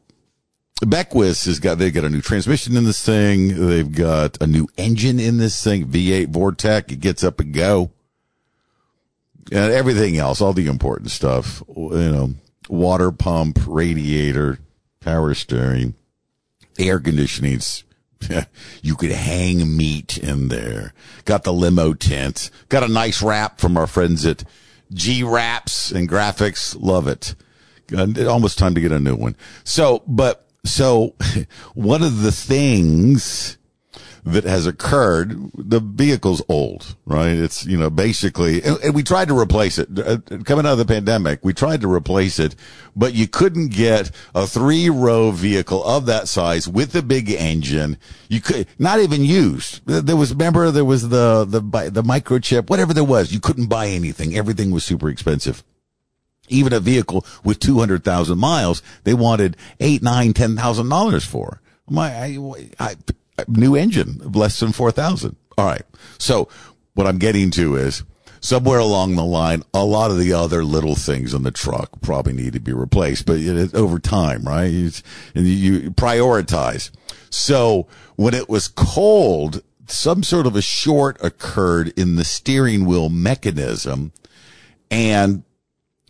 Beckwith 0.81 1.43
has 1.43 1.59
got, 1.59 1.77
they've 1.77 1.93
got 1.93 2.05
a 2.05 2.09
new 2.09 2.21
transmission 2.21 2.77
in 2.77 2.85
this 2.85 3.05
thing. 3.05 3.67
They've 3.67 3.91
got 3.91 4.41
a 4.41 4.47
new 4.47 4.69
engine 4.77 5.19
in 5.19 5.39
this 5.39 5.61
thing, 5.61 5.87
V8 5.87 6.27
Vortec. 6.27 6.89
It 6.89 7.01
gets 7.01 7.25
up 7.25 7.41
and 7.41 7.53
go. 7.53 7.91
And 9.51 9.73
everything 9.73 10.17
else, 10.17 10.39
all 10.39 10.53
the 10.53 10.67
important 10.67 11.11
stuff, 11.11 11.61
you 11.67 11.89
know, 11.89 12.29
water 12.69 13.11
pump, 13.11 13.59
radiator, 13.67 14.57
power 14.99 15.33
steering, 15.33 15.95
air 16.77 16.99
conditioning. 16.99 17.59
you 18.81 18.95
could 18.95 19.11
hang 19.11 19.77
meat 19.77 20.17
in 20.17 20.49
there. 20.49 20.93
Got 21.25 21.43
the 21.43 21.53
limo 21.53 21.93
tent. 21.93 22.49
Got 22.67 22.83
a 22.83 22.87
nice 22.87 23.21
wrap 23.21 23.59
from 23.59 23.77
our 23.77 23.87
friends 23.87 24.25
at 24.25 24.43
G 24.93 25.23
Wraps 25.23 25.91
and 25.91 26.09
Graphics. 26.09 26.75
Love 26.79 27.07
it. 27.07 27.35
Almost 28.27 28.57
time 28.57 28.75
to 28.75 28.81
get 28.81 28.91
a 28.91 28.99
new 28.99 29.15
one. 29.15 29.35
So, 29.63 30.03
but, 30.07 30.47
so 30.65 31.15
one 31.73 32.03
of 32.03 32.21
the 32.21 32.31
things 32.31 33.57
that 34.33 34.43
has 34.43 34.65
occurred, 34.65 35.51
the 35.53 35.79
vehicle's 35.79 36.41
old, 36.49 36.95
right? 37.05 37.33
It's, 37.33 37.65
you 37.65 37.77
know, 37.77 37.89
basically, 37.89 38.61
and, 38.63 38.93
we 38.93 39.03
tried 39.03 39.27
to 39.27 39.37
replace 39.37 39.77
it. 39.77 39.87
Uh, 39.97 40.17
coming 40.43 40.65
out 40.65 40.73
of 40.73 40.77
the 40.77 40.85
pandemic, 40.85 41.39
we 41.43 41.53
tried 41.53 41.81
to 41.81 41.91
replace 41.91 42.39
it, 42.39 42.55
but 42.95 43.13
you 43.13 43.27
couldn't 43.27 43.69
get 43.69 44.11
a 44.33 44.47
three 44.47 44.89
row 44.89 45.31
vehicle 45.31 45.83
of 45.83 46.05
that 46.07 46.27
size 46.27 46.67
with 46.67 46.95
a 46.95 47.01
big 47.01 47.29
engine. 47.29 47.97
You 48.27 48.41
could, 48.41 48.67
not 48.77 48.99
even 48.99 49.23
used. 49.23 49.85
There 49.85 50.15
was, 50.15 50.31
remember, 50.31 50.71
there 50.71 50.85
was 50.85 51.09
the, 51.09 51.45
the, 51.45 51.59
the 51.89 52.03
microchip, 52.03 52.69
whatever 52.69 52.93
there 52.93 53.03
was. 53.03 53.33
You 53.33 53.39
couldn't 53.39 53.67
buy 53.67 53.87
anything. 53.87 54.35
Everything 54.35 54.71
was 54.71 54.83
super 54.83 55.09
expensive 55.09 55.63
even 56.49 56.73
a 56.73 56.79
vehicle 56.79 57.25
with 57.43 57.59
200,000 57.59 58.37
miles, 58.37 58.81
they 59.03 59.13
wanted 59.13 59.55
eight, 59.79 60.01
nine, 60.01 60.33
ten 60.33 60.55
thousand 60.55 60.89
dollars 60.89 61.25
for. 61.25 61.61
My, 61.89 62.11
I, 62.11 62.37
I, 62.79 62.95
new 63.47 63.75
engine 63.75 64.21
of 64.23 64.35
less 64.35 64.59
than 64.59 64.71
4,000. 64.71 65.35
All 65.57 65.65
right. 65.65 65.83
So 66.17 66.49
what 66.93 67.07
I'm 67.07 67.17
getting 67.17 67.51
to 67.51 67.75
is 67.75 68.03
somewhere 68.41 68.79
along 68.79 69.15
the 69.15 69.25
line, 69.25 69.63
a 69.73 69.83
lot 69.83 70.11
of 70.11 70.17
the 70.17 70.33
other 70.33 70.63
little 70.63 70.95
things 70.95 71.33
in 71.33 71.43
the 71.43 71.51
truck 71.51 72.01
probably 72.01 72.33
need 72.33 72.53
to 72.53 72.59
be 72.59 72.73
replaced, 72.73 73.25
but 73.25 73.37
it, 73.37 73.73
over 73.75 73.99
time, 73.99 74.43
right? 74.43 75.01
And 75.35 75.47
you 75.47 75.91
prioritize. 75.91 76.91
So 77.29 77.87
when 78.15 78.33
it 78.33 78.49
was 78.49 78.67
cold, 78.67 79.61
some 79.87 80.23
sort 80.23 80.45
of 80.45 80.55
a 80.55 80.61
short 80.61 81.17
occurred 81.23 81.93
in 81.97 82.15
the 82.15 82.23
steering 82.23 82.85
wheel 82.85 83.09
mechanism. 83.09 84.11
And 84.91 85.43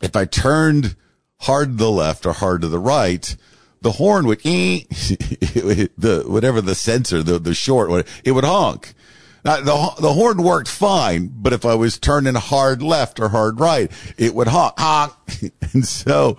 if 0.02 0.16
I 0.16 0.26
turned 0.26 0.96
hard 1.42 1.70
to 1.70 1.76
the 1.76 1.92
left 1.92 2.26
or 2.26 2.34
hard 2.34 2.62
to 2.62 2.68
the 2.68 2.80
right, 2.80 3.36
the 3.82 3.92
horn 3.94 4.26
would, 4.28 4.40
the, 4.44 6.24
whatever 6.28 6.62
the 6.62 6.76
sensor, 6.76 7.24
the, 7.24 7.40
the 7.40 7.54
short, 7.54 8.08
it 8.24 8.32
would 8.32 8.44
honk. 8.44 8.94
Now, 9.46 9.58
the, 9.58 10.02
the 10.02 10.14
horn 10.14 10.44
worked 10.44 10.68
fine, 10.68 11.32
but 11.34 11.54
if 11.54 11.66
I 11.66 11.76
was 11.76 11.98
turning 11.98 12.36
hard 12.36 12.82
left 12.82 13.20
or 13.20 13.30
hard 13.30 13.60
right, 13.60 13.92
it 14.18 14.36
would 14.36 14.48
honk, 14.48 14.74
honk. 14.78 15.14
and 15.74 15.86
so 15.86 16.38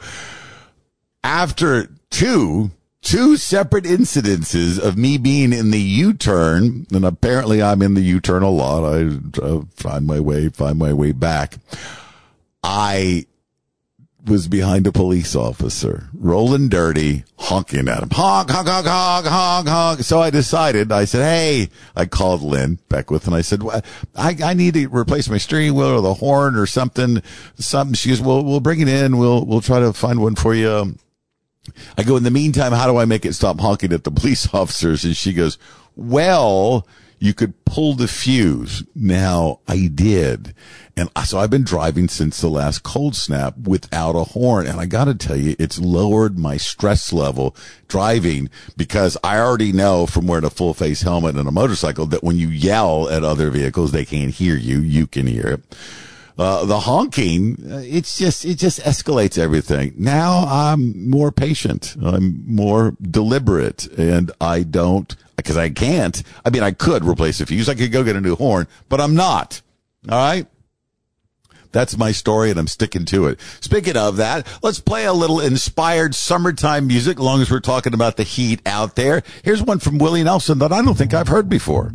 after 1.24 1.88
two, 2.11 2.70
two 3.03 3.37
separate 3.37 3.85
incidences 3.85 4.79
of 4.79 4.98
me 4.98 5.16
being 5.16 5.53
in 5.53 5.70
the 5.70 5.81
U-turn, 5.81 6.87
and 6.92 7.05
apparently 7.05 7.62
I'm 7.62 7.81
in 7.81 7.94
the 7.94 8.03
U-turn 8.03 8.42
a 8.42 8.50
lot. 8.50 8.85
I 8.85 9.18
uh, 9.42 9.62
find 9.74 10.07
my 10.07 10.20
way, 10.20 10.48
find 10.50 10.79
my 10.79 10.92
way 10.92 11.12
back. 11.12 11.57
I 12.62 13.26
was 14.31 14.47
behind 14.47 14.87
a 14.87 14.93
police 14.93 15.35
officer, 15.35 16.09
rolling 16.14 16.69
dirty, 16.69 17.25
honking 17.37 17.88
at 17.88 18.03
him. 18.03 18.11
Honk, 18.11 18.49
honk, 18.49 18.69
honk, 18.69 18.87
honk, 18.87 19.27
honk, 19.27 19.69
honk. 19.69 20.01
So 20.01 20.21
I 20.21 20.31
decided, 20.31 20.93
I 20.93 21.05
said, 21.05 21.23
hey, 21.23 21.69
I 21.97 22.07
called 22.07 22.40
Lynn 22.40 22.79
Beckwith 22.88 23.27
and 23.27 23.35
I 23.35 23.40
said, 23.40 23.64
well, 23.64 23.83
I, 24.14 24.37
I 24.43 24.55
need 24.55 24.75
to 24.75 24.88
replace 24.88 25.29
my 25.29 25.38
steering 25.38 25.75
wheel 25.75 25.88
or 25.88 26.01
the 26.01 26.14
horn 26.14 26.55
or 26.55 26.66
something, 26.66 27.23
something. 27.57 27.95
She 27.95 28.11
goes, 28.11 28.21
well, 28.21 28.45
we'll 28.45 28.61
bring 28.61 28.81
it 28.81 28.88
in. 28.88 29.19
We'll, 29.19 29.45
we'll 29.45 29.61
try 29.61 29.81
to 29.81 29.93
find 29.93 30.23
one 30.23 30.37
for 30.37 30.55
you. 30.55 30.97
I 31.99 32.05
go, 32.05 32.16
in 32.16 32.23
the 32.23 32.31
meantime, 32.31 32.73
how 32.73 32.87
do 32.87 32.97
I 32.97 33.05
make 33.05 33.27
it 33.27 33.35
stop 33.35 33.59
honking 33.59 33.93
at 33.93 34.05
the 34.05 34.12
police 34.12 34.49
officers? 34.55 35.05
And 35.05 35.16
she 35.16 35.33
goes, 35.33 35.59
well, 35.97 36.87
you 37.20 37.35
could 37.35 37.64
pull 37.66 37.94
the 37.94 38.09
fuse. 38.09 38.83
Now 38.94 39.61
I 39.68 39.90
did. 39.94 40.54
And 40.96 41.11
so 41.24 41.38
I've 41.38 41.50
been 41.50 41.64
driving 41.64 42.09
since 42.09 42.40
the 42.40 42.48
last 42.48 42.83
cold 42.83 43.14
snap 43.14 43.56
without 43.59 44.16
a 44.16 44.24
horn. 44.24 44.66
And 44.66 44.80
I 44.80 44.87
got 44.87 45.04
to 45.04 45.14
tell 45.14 45.37
you, 45.37 45.54
it's 45.59 45.78
lowered 45.78 46.38
my 46.38 46.56
stress 46.56 47.12
level 47.12 47.54
driving 47.88 48.48
because 48.76 49.16
I 49.22 49.38
already 49.38 49.70
know 49.70 50.06
from 50.06 50.26
wearing 50.26 50.44
a 50.44 50.50
full 50.50 50.74
face 50.74 51.02
helmet 51.02 51.37
and 51.37 51.46
a 51.46 51.52
motorcycle 51.52 52.06
that 52.06 52.24
when 52.24 52.37
you 52.37 52.48
yell 52.48 53.09
at 53.09 53.22
other 53.22 53.50
vehicles, 53.50 53.92
they 53.92 54.06
can't 54.06 54.33
hear 54.35 54.56
you. 54.56 54.80
You 54.80 55.06
can 55.06 55.26
hear 55.26 55.46
it. 55.46 55.76
Uh, 56.40 56.64
the 56.64 56.81
honking, 56.81 57.55
uh, 57.70 57.83
it's 57.85 58.16
just, 58.16 58.46
it 58.46 58.55
just 58.55 58.81
escalates 58.81 59.37
everything. 59.37 59.92
Now 59.98 60.46
I'm 60.48 61.11
more 61.11 61.31
patient. 61.31 61.94
I'm 62.03 62.42
more 62.46 62.96
deliberate 63.03 63.87
and 63.98 64.33
I 64.40 64.62
don't, 64.62 65.14
because 65.37 65.59
I 65.59 65.68
can't. 65.68 66.22
I 66.42 66.48
mean, 66.48 66.62
I 66.62 66.70
could 66.70 67.05
replace 67.05 67.42
a 67.42 67.46
fuse. 67.46 67.68
I 67.68 67.74
could 67.74 67.92
go 67.92 68.03
get 68.03 68.16
a 68.16 68.22
new 68.22 68.37
horn, 68.37 68.68
but 68.88 69.03
I'm 69.03 69.14
not. 69.14 69.61
All 70.09 70.16
right. 70.16 70.46
That's 71.72 71.98
my 71.98 72.11
story 72.11 72.48
and 72.48 72.59
I'm 72.59 72.68
sticking 72.68 73.05
to 73.05 73.26
it. 73.26 73.38
Speaking 73.61 73.98
of 73.98 74.16
that, 74.16 74.46
let's 74.62 74.81
play 74.81 75.05
a 75.05 75.12
little 75.12 75.40
inspired 75.40 76.14
summertime 76.14 76.87
music 76.87 77.18
as 77.18 77.22
long 77.22 77.42
as 77.42 77.50
we're 77.50 77.61
talking 77.61 77.92
about 77.92 78.16
the 78.16 78.22
heat 78.22 78.62
out 78.64 78.96
there. 78.96 79.22
Here's 79.44 79.62
one 79.62 79.79
from 79.79 79.98
Willie 79.98 80.24
Nelson 80.24 80.59
that 80.61 80.72
I 80.72 80.81
don't 80.81 80.96
think 80.96 81.12
I've 81.12 81.29
heard 81.29 81.50
before. 81.50 81.92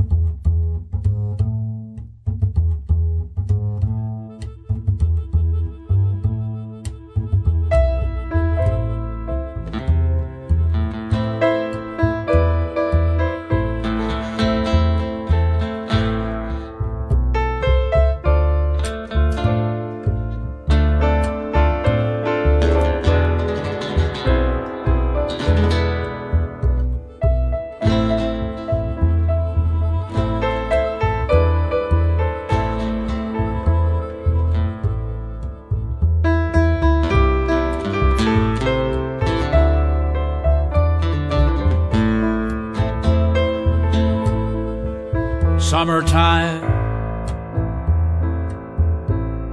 Summertime 45.86 46.64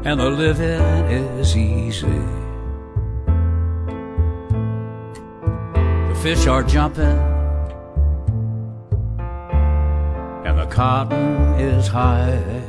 and 0.07 0.19
the 0.19 0.31
living 0.31 0.81
is 1.11 1.55
easy. 1.55 2.07
The 6.09 6.21
fish 6.23 6.47
are 6.47 6.63
jumping 6.63 7.19
and 10.47 10.59
the 10.59 10.67
cotton 10.71 11.61
is 11.61 11.87
high. 11.87 12.63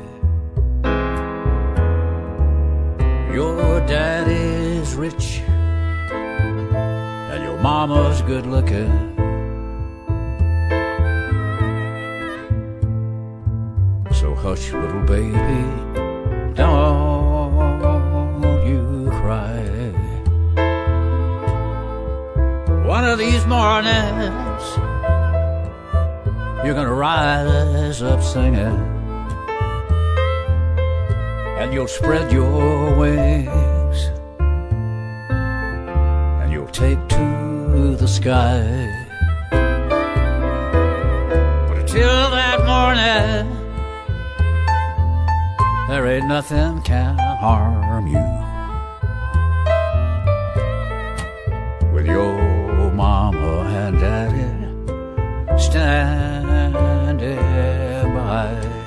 Your 3.33 3.79
daddy's 3.87 4.93
rich, 4.95 5.39
and 6.11 7.43
your 7.45 7.57
mama's 7.59 8.21
good 8.23 8.45
looking. 8.45 9.12
Little 14.53 15.01
baby, 15.01 15.33
don't 16.53 17.53
you 18.67 19.09
cry. 19.09 19.63
One 22.85 23.03
of 23.03 23.17
these 23.17 23.47
mornings, 23.47 24.63
you're 26.63 26.75
gonna 26.75 26.93
rise 26.93 28.03
up 28.03 28.21
singing, 28.21 28.77
and 31.57 31.73
you'll 31.73 31.87
spread 31.87 32.31
your 32.31 32.95
wings, 32.95 34.11
and 36.39 36.51
you'll 36.51 36.67
take 36.67 36.99
to 37.07 37.95
the 37.95 38.07
sky. 38.07 38.61
But 41.67 41.77
until 41.79 42.29
that 42.29 42.63
morning, 42.67 43.52
there 45.93 46.07
ain't 46.07 46.25
nothing 46.25 46.81
can 46.81 47.15
harm 47.39 48.07
you. 48.07 48.25
With 51.93 52.07
your 52.07 52.91
mama 52.91 53.61
and 53.81 53.99
daddy 53.99 55.59
standing 55.59 56.73
by. 58.15 58.82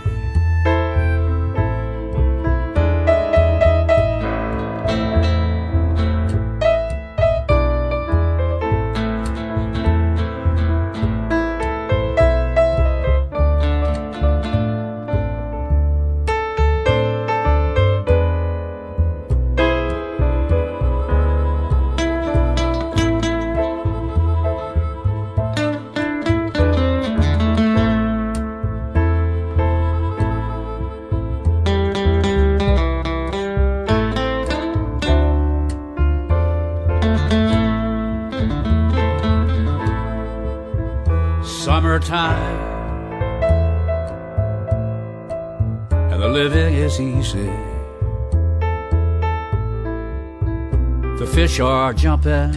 Are 51.58 51.94
jumping, 51.94 52.54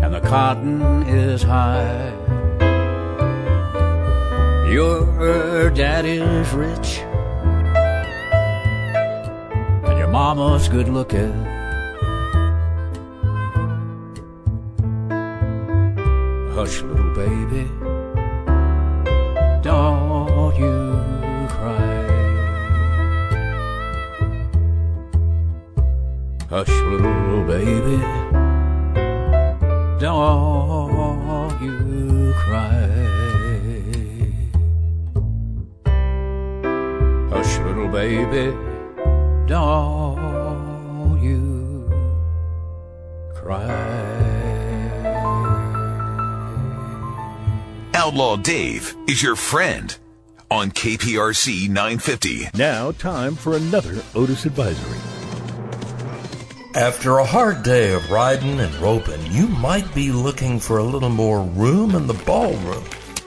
and 0.00 0.14
the 0.14 0.20
cotton 0.20 0.80
is 1.08 1.42
high. 1.42 2.12
Your 4.70 5.68
daddy's 5.70 6.48
rich, 6.52 7.00
and 9.84 9.98
your 9.98 10.06
mama's 10.06 10.68
good 10.68 10.88
looking. 10.88 11.32
Hush, 16.54 16.82
little 16.82 17.14
baby, 17.16 17.68
don't 19.62 20.54
you 20.56 21.21
Hush, 26.52 26.68
little 26.68 27.44
baby, 27.44 27.96
don't 29.98 31.62
you 31.62 32.34
cry. 32.36 32.90
Hush, 37.30 37.58
little 37.60 37.88
baby, 37.88 38.54
don't 39.46 41.22
you 41.22 41.88
cry. 43.34 43.72
Outlaw 47.94 48.36
Dave 48.36 48.94
is 49.08 49.22
your 49.22 49.36
friend 49.36 49.96
on 50.50 50.70
KPRC 50.70 51.70
950. 51.70 52.50
Now, 52.52 52.92
time 52.92 53.36
for 53.36 53.56
another 53.56 54.02
Otis 54.14 54.44
Advisory. 54.44 55.11
After 56.74 57.18
a 57.18 57.24
hard 57.24 57.62
day 57.62 57.92
of 57.92 58.10
riding 58.10 58.58
and 58.58 58.74
roping, 58.76 59.20
you 59.30 59.46
might 59.46 59.94
be 59.94 60.10
looking 60.10 60.58
for 60.58 60.78
a 60.78 60.82
little 60.82 61.10
more 61.10 61.42
room 61.42 61.94
in 61.94 62.06
the 62.06 62.14
ballroom. 62.14 62.82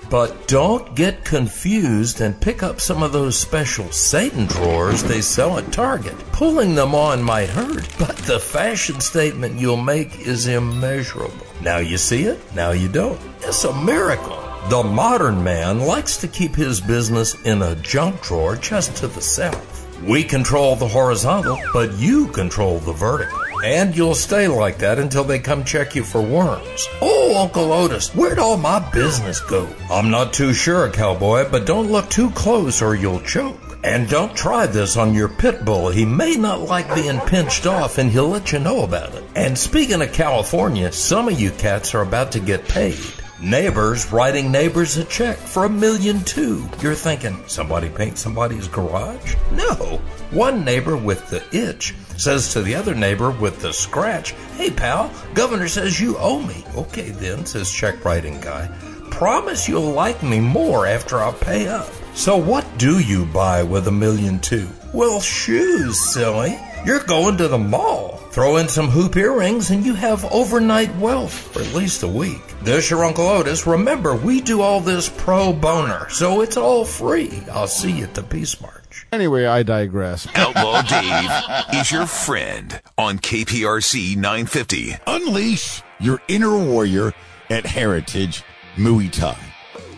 But 0.09 0.47
don't 0.47 0.95
get 0.95 1.23
confused 1.23 2.21
and 2.21 2.41
pick 2.41 2.63
up 2.63 2.81
some 2.81 3.03
of 3.03 3.13
those 3.13 3.37
special 3.37 3.91
Satan 3.91 4.47
drawers 4.47 5.03
they 5.03 5.21
sell 5.21 5.59
at 5.59 5.71
Target. 5.71 6.17
Pulling 6.31 6.73
them 6.73 6.95
on 6.95 7.21
might 7.21 7.49
hurt, 7.49 7.87
but 7.99 8.17
the 8.17 8.39
fashion 8.39 8.99
statement 8.99 9.59
you'll 9.59 9.77
make 9.77 10.21
is 10.21 10.47
immeasurable. 10.47 11.45
Now 11.61 11.77
you 11.77 11.99
see 11.99 12.23
it, 12.23 12.39
now 12.55 12.71
you 12.71 12.87
don't. 12.87 13.21
It's 13.41 13.63
a 13.63 13.83
miracle. 13.83 14.41
The 14.69 14.81
modern 14.81 15.43
man 15.43 15.81
likes 15.81 16.17
to 16.17 16.27
keep 16.27 16.55
his 16.55 16.81
business 16.81 17.39
in 17.43 17.61
a 17.61 17.75
junk 17.75 18.23
drawer 18.23 18.55
just 18.55 18.95
to 18.97 19.07
the 19.07 19.21
south. 19.21 19.74
We 20.03 20.23
control 20.23 20.75
the 20.75 20.87
horizontal, 20.87 21.57
but 21.73 21.93
you 21.93 22.27
control 22.27 22.79
the 22.79 22.93
vertical. 22.93 23.39
And 23.63 23.95
you'll 23.95 24.15
stay 24.15 24.47
like 24.47 24.77
that 24.79 24.99
until 24.99 25.23
they 25.23 25.39
come 25.39 25.63
check 25.63 25.95
you 25.95 26.03
for 26.03 26.21
worms. 26.21 26.87
Oh, 27.01 27.41
Uncle 27.41 27.71
Otis, 27.71 28.13
where'd 28.13 28.37
all 28.37 28.57
my 28.57 28.79
business 28.91 29.39
go? 29.39 29.67
I'm 29.89 30.11
not 30.11 30.33
too 30.33 30.53
sure, 30.53 30.91
cowboy, 30.91 31.49
but 31.49 31.65
don't 31.65 31.91
look 31.91 32.09
too 32.09 32.29
close 32.31 32.81
or 32.81 32.95
you'll 32.95 33.21
choke. 33.21 33.59
And 33.83 34.09
don't 34.09 34.35
try 34.35 34.65
this 34.65 34.97
on 34.97 35.13
your 35.13 35.29
pit 35.29 35.63
bull. 35.63 35.89
He 35.89 36.05
may 36.05 36.35
not 36.35 36.61
like 36.61 36.93
being 36.95 37.19
pinched 37.21 37.65
off 37.65 37.97
and 37.97 38.11
he'll 38.11 38.27
let 38.27 38.51
you 38.51 38.59
know 38.59 38.83
about 38.83 39.13
it. 39.13 39.23
And 39.35 39.57
speaking 39.57 40.01
of 40.01 40.11
California, 40.11 40.91
some 40.91 41.27
of 41.27 41.39
you 41.39 41.51
cats 41.51 41.93
are 41.95 42.01
about 42.01 42.31
to 42.33 42.39
get 42.39 42.67
paid. 42.67 42.97
Neighbors 43.41 44.13
writing 44.13 44.49
neighbors 44.49 44.95
a 44.95 45.03
check 45.03 45.35
for 45.35 45.65
a 45.65 45.69
million 45.69 46.23
two. 46.23 46.69
You're 46.81 46.95
thinking, 46.95 47.37
somebody 47.47 47.89
paint 47.89 48.17
somebody's 48.17 48.69
garage? 48.69 49.35
No. 49.51 49.99
One 50.31 50.63
neighbor 50.63 50.95
with 50.95 51.29
the 51.29 51.43
itch 51.51 51.93
says 52.15 52.53
to 52.53 52.61
the 52.61 52.75
other 52.75 52.95
neighbor 52.95 53.31
with 53.31 53.59
the 53.59 53.73
scratch, 53.73 54.31
Hey 54.55 54.71
pal, 54.71 55.11
governor 55.33 55.67
says 55.67 55.99
you 55.99 56.15
owe 56.17 56.41
me. 56.41 56.63
Okay 56.77 57.09
then, 57.09 57.45
says 57.45 57.69
check 57.69 58.05
writing 58.05 58.39
guy. 58.39 58.69
Promise 59.11 59.67
you'll 59.67 59.91
like 59.91 60.23
me 60.23 60.39
more 60.39 60.87
after 60.87 61.17
I 61.17 61.33
pay 61.33 61.67
up. 61.67 61.89
So 62.13 62.37
what 62.37 62.65
do 62.77 62.99
you 62.99 63.25
buy 63.25 63.63
with 63.63 63.89
a 63.89 63.91
million 63.91 64.39
two? 64.39 64.69
Well, 64.93 65.19
shoes, 65.19 65.99
silly. 66.13 66.57
You're 66.85 67.03
going 67.03 67.35
to 67.37 67.49
the 67.49 67.57
mall. 67.57 68.21
Throw 68.35 68.57
in 68.57 68.67
some 68.67 68.89
hoop 68.89 69.15
earrings 69.15 69.69
and 69.69 69.85
you 69.85 69.93
have 69.93 70.25
overnight 70.25 70.93
wealth 70.97 71.31
for 71.31 71.61
at 71.61 71.73
least 71.73 72.03
a 72.03 72.07
week. 72.09 72.41
This 72.63 72.89
your 72.89 73.05
Uncle 73.05 73.29
Otis. 73.29 73.65
Remember, 73.65 74.13
we 74.13 74.41
do 74.41 74.59
all 74.59 74.81
this 74.81 75.07
pro 75.07 75.53
boner, 75.53 76.09
so 76.09 76.41
it's 76.41 76.57
all 76.57 76.83
free. 76.83 77.31
I'll 77.49 77.65
see 77.65 77.93
you 77.93 78.03
at 78.03 78.13
the 78.13 78.23
Peace 78.23 78.59
March. 78.59 79.07
Anyway, 79.13 79.45
I 79.45 79.63
digress. 79.63 80.27
Outlaw 80.35 80.81
Dave 80.81 81.79
is 81.79 81.93
your 81.93 82.05
friend 82.05 82.81
on 82.97 83.19
KPRC 83.19 84.17
950. 84.17 84.97
Unleash 85.07 85.81
your 86.01 86.21
inner 86.27 86.57
warrior 86.57 87.13
at 87.49 87.65
Heritage 87.65 88.43
Muay 88.75 89.09
Thai. 89.09 89.54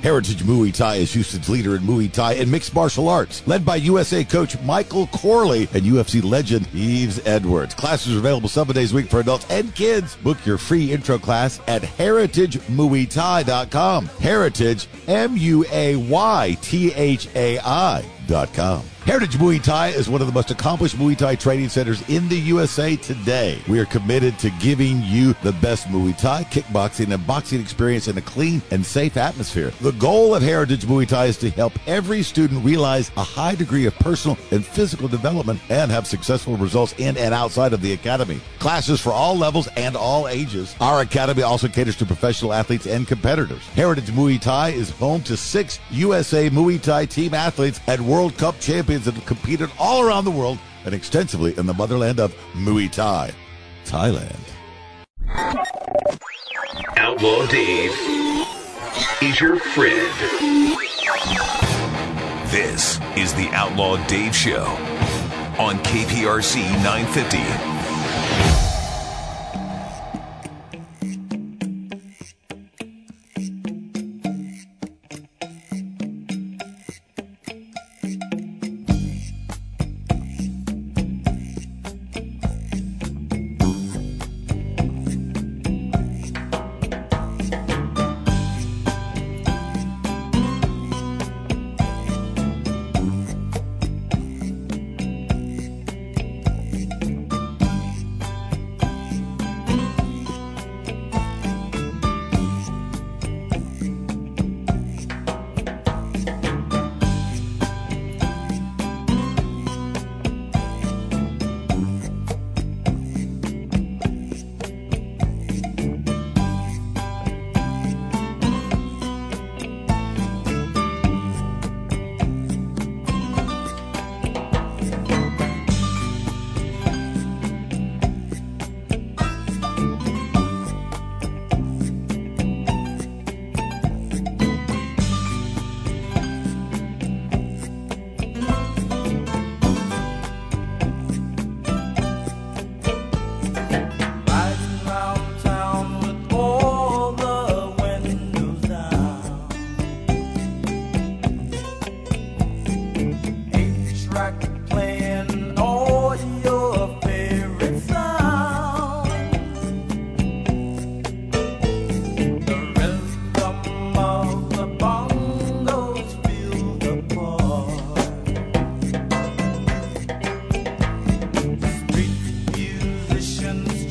Heritage 0.07 0.43
Muay 0.43 0.73
Thai 0.73 0.95
is 0.95 1.11
Houston's 1.11 1.49
leader 1.49 1.75
in 1.75 1.81
Muay 1.81 2.09
Thai 2.09 2.35
and 2.35 2.49
mixed 2.49 2.73
martial 2.73 3.09
arts, 3.09 3.45
led 3.45 3.65
by 3.65 3.75
USA 3.75 4.23
coach 4.23 4.57
Michael 4.61 5.07
Corley 5.07 5.63
and 5.73 5.83
UFC 5.83 6.23
legend 6.23 6.65
Yves 6.73 7.19
Edwards. 7.27 7.75
Classes 7.75 8.15
are 8.15 8.19
available 8.19 8.47
seven 8.47 8.73
days 8.73 8.93
a 8.93 8.95
week 8.95 9.09
for 9.09 9.19
adults 9.19 9.45
and 9.49 9.75
kids. 9.75 10.15
Book 10.15 10.37
your 10.45 10.57
free 10.57 10.93
intro 10.93 11.17
class 11.17 11.59
at 11.67 11.81
heritagemuaythai.com. 11.81 14.05
Heritage, 14.05 14.87
M-U-A-Y-T-H-A-I 15.09 16.57
dot. 18.27 18.47
Heritage 19.07 19.37
Muay 19.37 19.63
Thai 19.63 19.87
is 19.87 20.09
one 20.09 20.19
of 20.19 20.27
the 20.27 20.33
most 20.33 20.51
accomplished 20.51 20.97
Muay 20.97 21.17
Thai 21.17 21.35
training 21.35 21.69
centers 21.69 22.01
in 22.09 22.27
the 22.27 22.35
USA 22.35 22.97
today. 22.97 23.61
We 23.69 23.79
are 23.79 23.85
committed 23.85 24.37
to 24.39 24.49
giving 24.59 25.01
you 25.01 25.33
the 25.43 25.53
best 25.53 25.87
Muay 25.87 26.17
Thai, 26.17 26.43
kickboxing, 26.43 27.13
and 27.13 27.25
boxing 27.25 27.61
experience 27.61 28.09
in 28.09 28.17
a 28.17 28.21
clean 28.21 28.61
and 28.71 28.85
safe 28.85 29.15
atmosphere. 29.15 29.71
The 29.79 29.93
goal 29.93 30.35
of 30.35 30.43
Heritage 30.43 30.85
Muay 30.85 31.07
Thai 31.07 31.27
is 31.27 31.37
to 31.37 31.49
help 31.51 31.71
every 31.87 32.21
student 32.21 32.65
realize 32.65 33.09
a 33.15 33.23
high 33.23 33.55
degree 33.55 33.85
of 33.85 33.95
personal 33.95 34.37
and 34.51 34.65
physical 34.65 35.07
development 35.07 35.61
and 35.69 35.89
have 35.89 36.05
successful 36.05 36.57
results 36.57 36.93
in 36.97 37.15
and 37.15 37.33
outside 37.33 37.71
of 37.71 37.81
the 37.81 37.93
academy. 37.93 38.41
Classes 38.59 38.99
for 38.99 39.13
all 39.13 39.37
levels 39.37 39.69
and 39.77 39.95
all 39.95 40.27
ages. 40.27 40.75
Our 40.81 40.99
academy 40.99 41.43
also 41.43 41.69
caters 41.69 41.95
to 41.97 42.05
professional 42.05 42.51
athletes 42.51 42.87
and 42.87 43.07
competitors. 43.07 43.65
Heritage 43.69 44.07
Muay 44.07 44.41
Thai 44.41 44.71
is 44.71 44.89
home 44.89 45.23
to 45.23 45.37
six 45.37 45.79
USA 45.91 46.49
Muay 46.49 46.81
Thai 46.81 47.05
team 47.05 47.33
athletes 47.33 47.79
and 47.87 48.05
World 48.17 48.35
Cup 48.39 48.59
champions 48.59 49.05
that 49.05 49.13
have 49.13 49.27
competed 49.27 49.69
all 49.77 50.01
around 50.01 50.25
the 50.25 50.31
world 50.31 50.57
and 50.85 50.95
extensively 50.95 51.55
in 51.55 51.67
the 51.67 51.73
motherland 51.75 52.19
of 52.19 52.33
Muay 52.53 52.91
Thai, 52.91 53.31
Thailand. 53.85 54.39
Outlaw 56.97 57.45
Dave 57.45 57.91
is 59.21 59.39
your 59.39 59.59
friend. 59.59 60.11
This 62.49 62.99
is 63.15 63.35
the 63.35 63.49
Outlaw 63.53 64.03
Dave 64.07 64.35
Show 64.35 64.65
on 65.59 65.77
KPRC 65.83 66.63
950. 66.83 67.76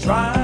Trying 0.07 0.36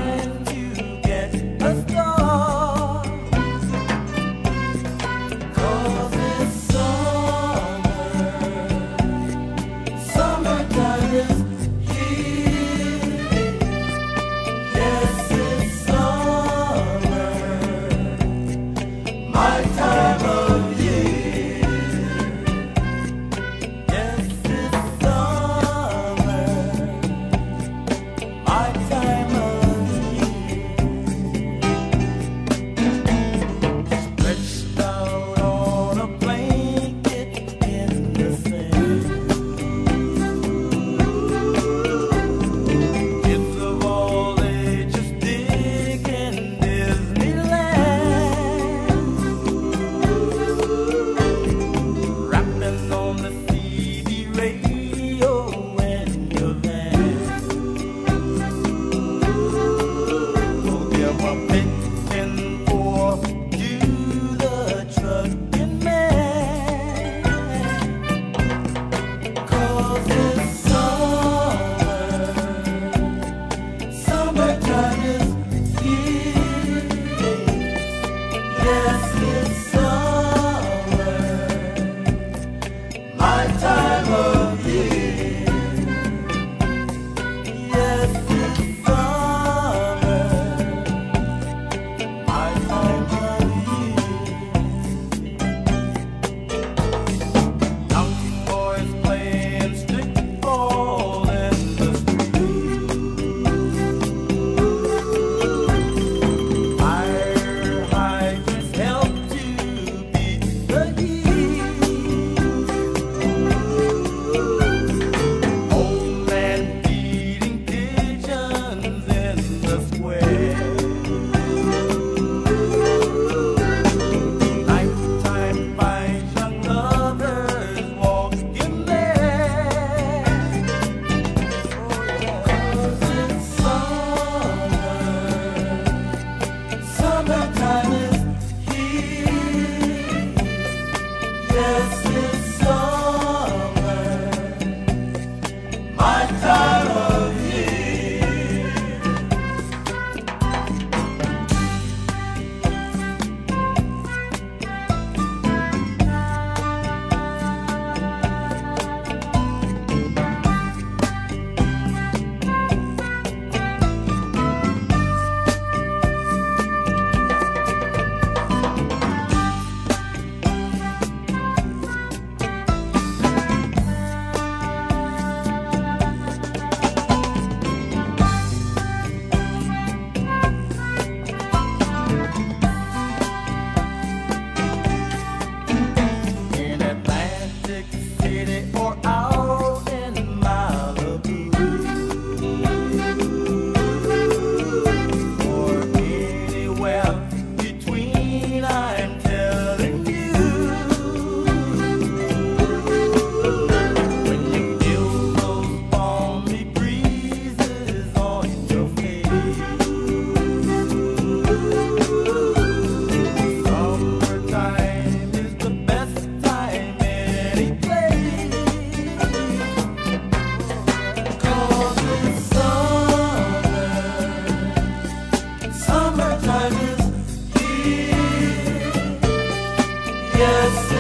Yes, 230.42 230.91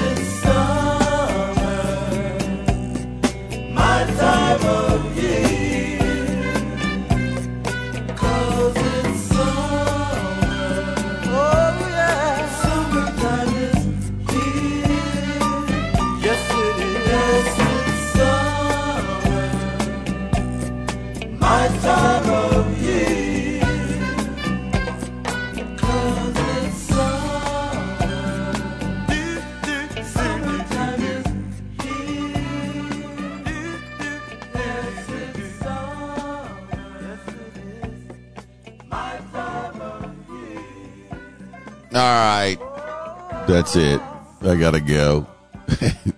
That's 43.72 43.86
it. 43.86 44.02
I 44.42 44.56
gotta 44.56 44.80
go. 44.80 45.26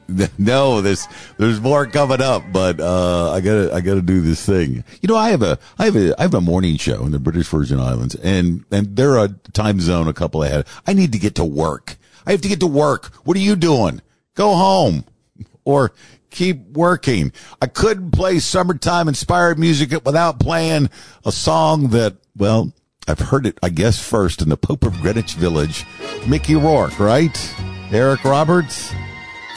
no, 0.38 0.80
there's 0.80 1.06
there's 1.36 1.60
more 1.60 1.86
coming 1.86 2.20
up, 2.20 2.42
but 2.52 2.80
uh, 2.80 3.30
I 3.30 3.40
gotta 3.40 3.72
I 3.72 3.80
gotta 3.80 4.02
do 4.02 4.20
this 4.22 4.44
thing. 4.44 4.82
You 5.00 5.06
know, 5.06 5.14
I 5.14 5.30
have 5.30 5.42
a 5.42 5.56
I 5.78 5.84
have 5.84 5.94
a 5.94 6.18
I 6.18 6.22
have 6.22 6.34
a 6.34 6.40
morning 6.40 6.76
show 6.78 7.04
in 7.06 7.12
the 7.12 7.20
British 7.20 7.46
Virgin 7.46 7.78
Islands, 7.78 8.16
and 8.16 8.64
and 8.72 8.96
they're 8.96 9.18
a 9.18 9.28
time 9.52 9.78
zone 9.78 10.08
a 10.08 10.12
couple 10.12 10.42
ahead. 10.42 10.66
I 10.84 10.94
need 10.94 11.12
to 11.12 11.18
get 11.20 11.36
to 11.36 11.44
work. 11.44 11.96
I 12.26 12.32
have 12.32 12.40
to 12.40 12.48
get 12.48 12.58
to 12.58 12.66
work. 12.66 13.12
What 13.24 13.36
are 13.36 13.40
you 13.40 13.54
doing? 13.54 14.02
Go 14.34 14.56
home 14.56 15.04
or 15.64 15.92
keep 16.30 16.58
working. 16.72 17.30
I 17.62 17.68
couldn't 17.68 18.10
play 18.10 18.40
summertime 18.40 19.06
inspired 19.06 19.60
music 19.60 19.92
without 20.04 20.40
playing 20.40 20.90
a 21.24 21.30
song 21.30 21.90
that, 21.90 22.16
well, 22.36 22.72
I've 23.06 23.18
heard 23.18 23.44
it, 23.46 23.58
I 23.62 23.68
guess, 23.68 24.00
first 24.00 24.40
in 24.40 24.48
the 24.48 24.56
Pope 24.56 24.82
of 24.84 24.98
Greenwich 25.00 25.34
Village. 25.34 25.84
Mickey 26.26 26.54
Rourke, 26.54 26.98
right? 26.98 27.54
Eric 27.92 28.24
Roberts, 28.24 28.92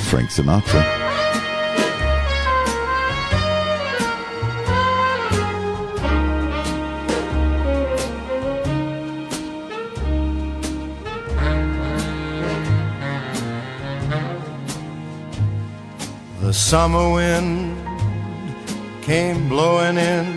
Frank 0.09 0.29
Sinatra. 0.29 0.83
The 16.41 16.53
summer 16.53 17.13
wind 17.13 17.77
came 19.03 19.47
blowing 19.47 19.97
in 19.97 20.36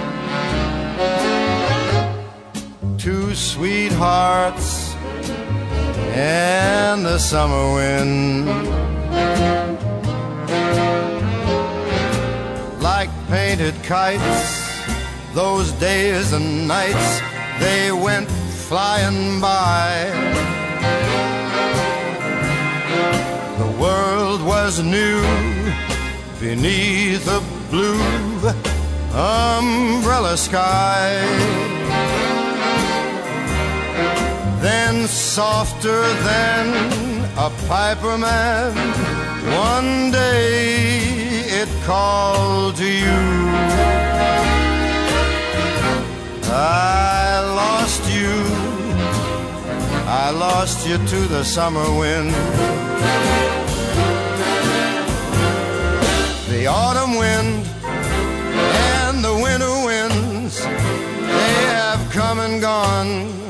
Sweethearts 3.35 4.93
and 6.13 7.05
the 7.05 7.17
summer 7.17 7.73
wind. 7.73 8.47
Like 12.81 13.09
painted 13.29 13.75
kites, 13.83 14.83
those 15.33 15.71
days 15.73 16.33
and 16.33 16.67
nights, 16.67 17.21
they 17.59 17.91
went 17.91 18.29
flying 18.29 19.39
by. 19.39 20.11
The 23.57 23.71
world 23.79 24.41
was 24.43 24.83
new 24.83 25.21
beneath 26.39 27.27
a 27.27 27.41
blue 27.69 28.01
umbrella 29.13 30.35
sky. 30.37 31.80
Softer 35.11 36.01
than 36.23 36.67
a 37.37 37.49
piper 37.67 38.17
man, 38.17 38.73
one 39.67 40.11
day 40.11 41.09
it 41.61 41.69
called 41.83 42.75
to 42.77 42.85
you. 42.85 43.21
I 46.53 47.39
lost 47.55 48.03
you, 48.11 48.33
I 50.07 50.31
lost 50.31 50.87
you 50.87 50.97
to 50.97 51.19
the 51.27 51.43
summer 51.43 51.87
wind. 51.99 52.31
The 56.49 56.67
autumn 56.67 57.15
wind 57.15 57.65
and 57.83 59.23
the 59.23 59.33
winter 59.33 59.75
winds, 59.85 60.61
they 60.61 61.55
have 61.75 62.11
come 62.11 62.39
and 62.39 62.61
gone. 62.61 63.40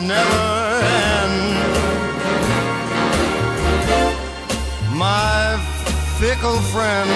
Never 0.00 0.80
end? 0.82 1.38
My 4.96 5.58
fickle 6.18 6.60
friend, 6.72 7.10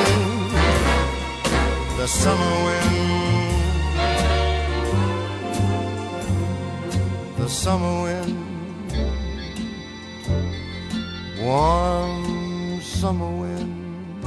the 1.98 2.06
summer 2.06 2.64
wind. 2.66 3.18
The 7.38 7.48
summer 7.48 8.02
wind, 8.02 8.36
warm 11.40 12.80
summer 12.82 13.30
wind, 13.40 14.22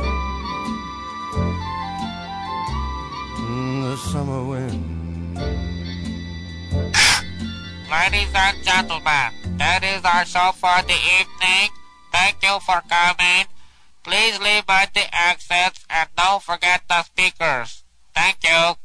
the 3.83 3.95
summer 3.97 4.43
wind. 4.43 5.70
Ladies 7.91 8.31
and 8.33 8.63
gentlemen, 8.63 9.57
that 9.57 9.83
is 9.83 10.05
our 10.05 10.23
show 10.23 10.53
for 10.53 10.81
the 10.87 10.95
evening. 11.19 11.69
Thank 12.13 12.37
you 12.41 12.57
for 12.61 12.81
coming. 12.87 13.47
Please 14.01 14.39
leave 14.39 14.65
by 14.65 14.87
the 14.93 15.03
exits 15.13 15.85
and 15.89 16.07
don't 16.15 16.41
forget 16.41 16.83
the 16.87 17.03
speakers. 17.03 17.83
Thank 18.15 18.37
you. 18.45 18.77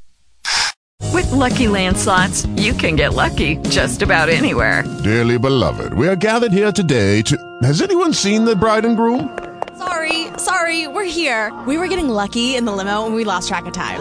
With 1.15 1.31
Lucky 1.31 1.69
Land 1.69 1.97
slots, 1.97 2.47
you 2.57 2.73
can 2.73 2.97
get 2.97 3.15
lucky 3.15 3.59
just 3.71 4.03
about 4.03 4.29
anywhere. 4.29 4.83
Dearly 5.05 5.39
beloved, 5.39 5.95
we 5.95 6.09
are 6.09 6.17
gathered 6.17 6.51
here 6.51 6.73
today 6.73 7.23
to. 7.23 7.37
Has 7.63 7.81
anyone 7.83 8.13
seen 8.13 8.45
the 8.45 8.57
bride 8.57 8.85
and 8.85 8.97
groom? 8.97 9.39
Sorry, 9.79 10.37
sorry, 10.37 10.89
we're 10.89 11.05
here. 11.05 11.57
We 11.65 11.79
were 11.79 11.87
getting 11.87 12.09
lucky 12.09 12.57
in 12.57 12.65
the 12.65 12.73
limo 12.73 13.07
and 13.07 13.15
we 13.15 13.23
lost 13.23 13.47
track 13.47 13.67
of 13.67 13.73
time. 13.73 14.01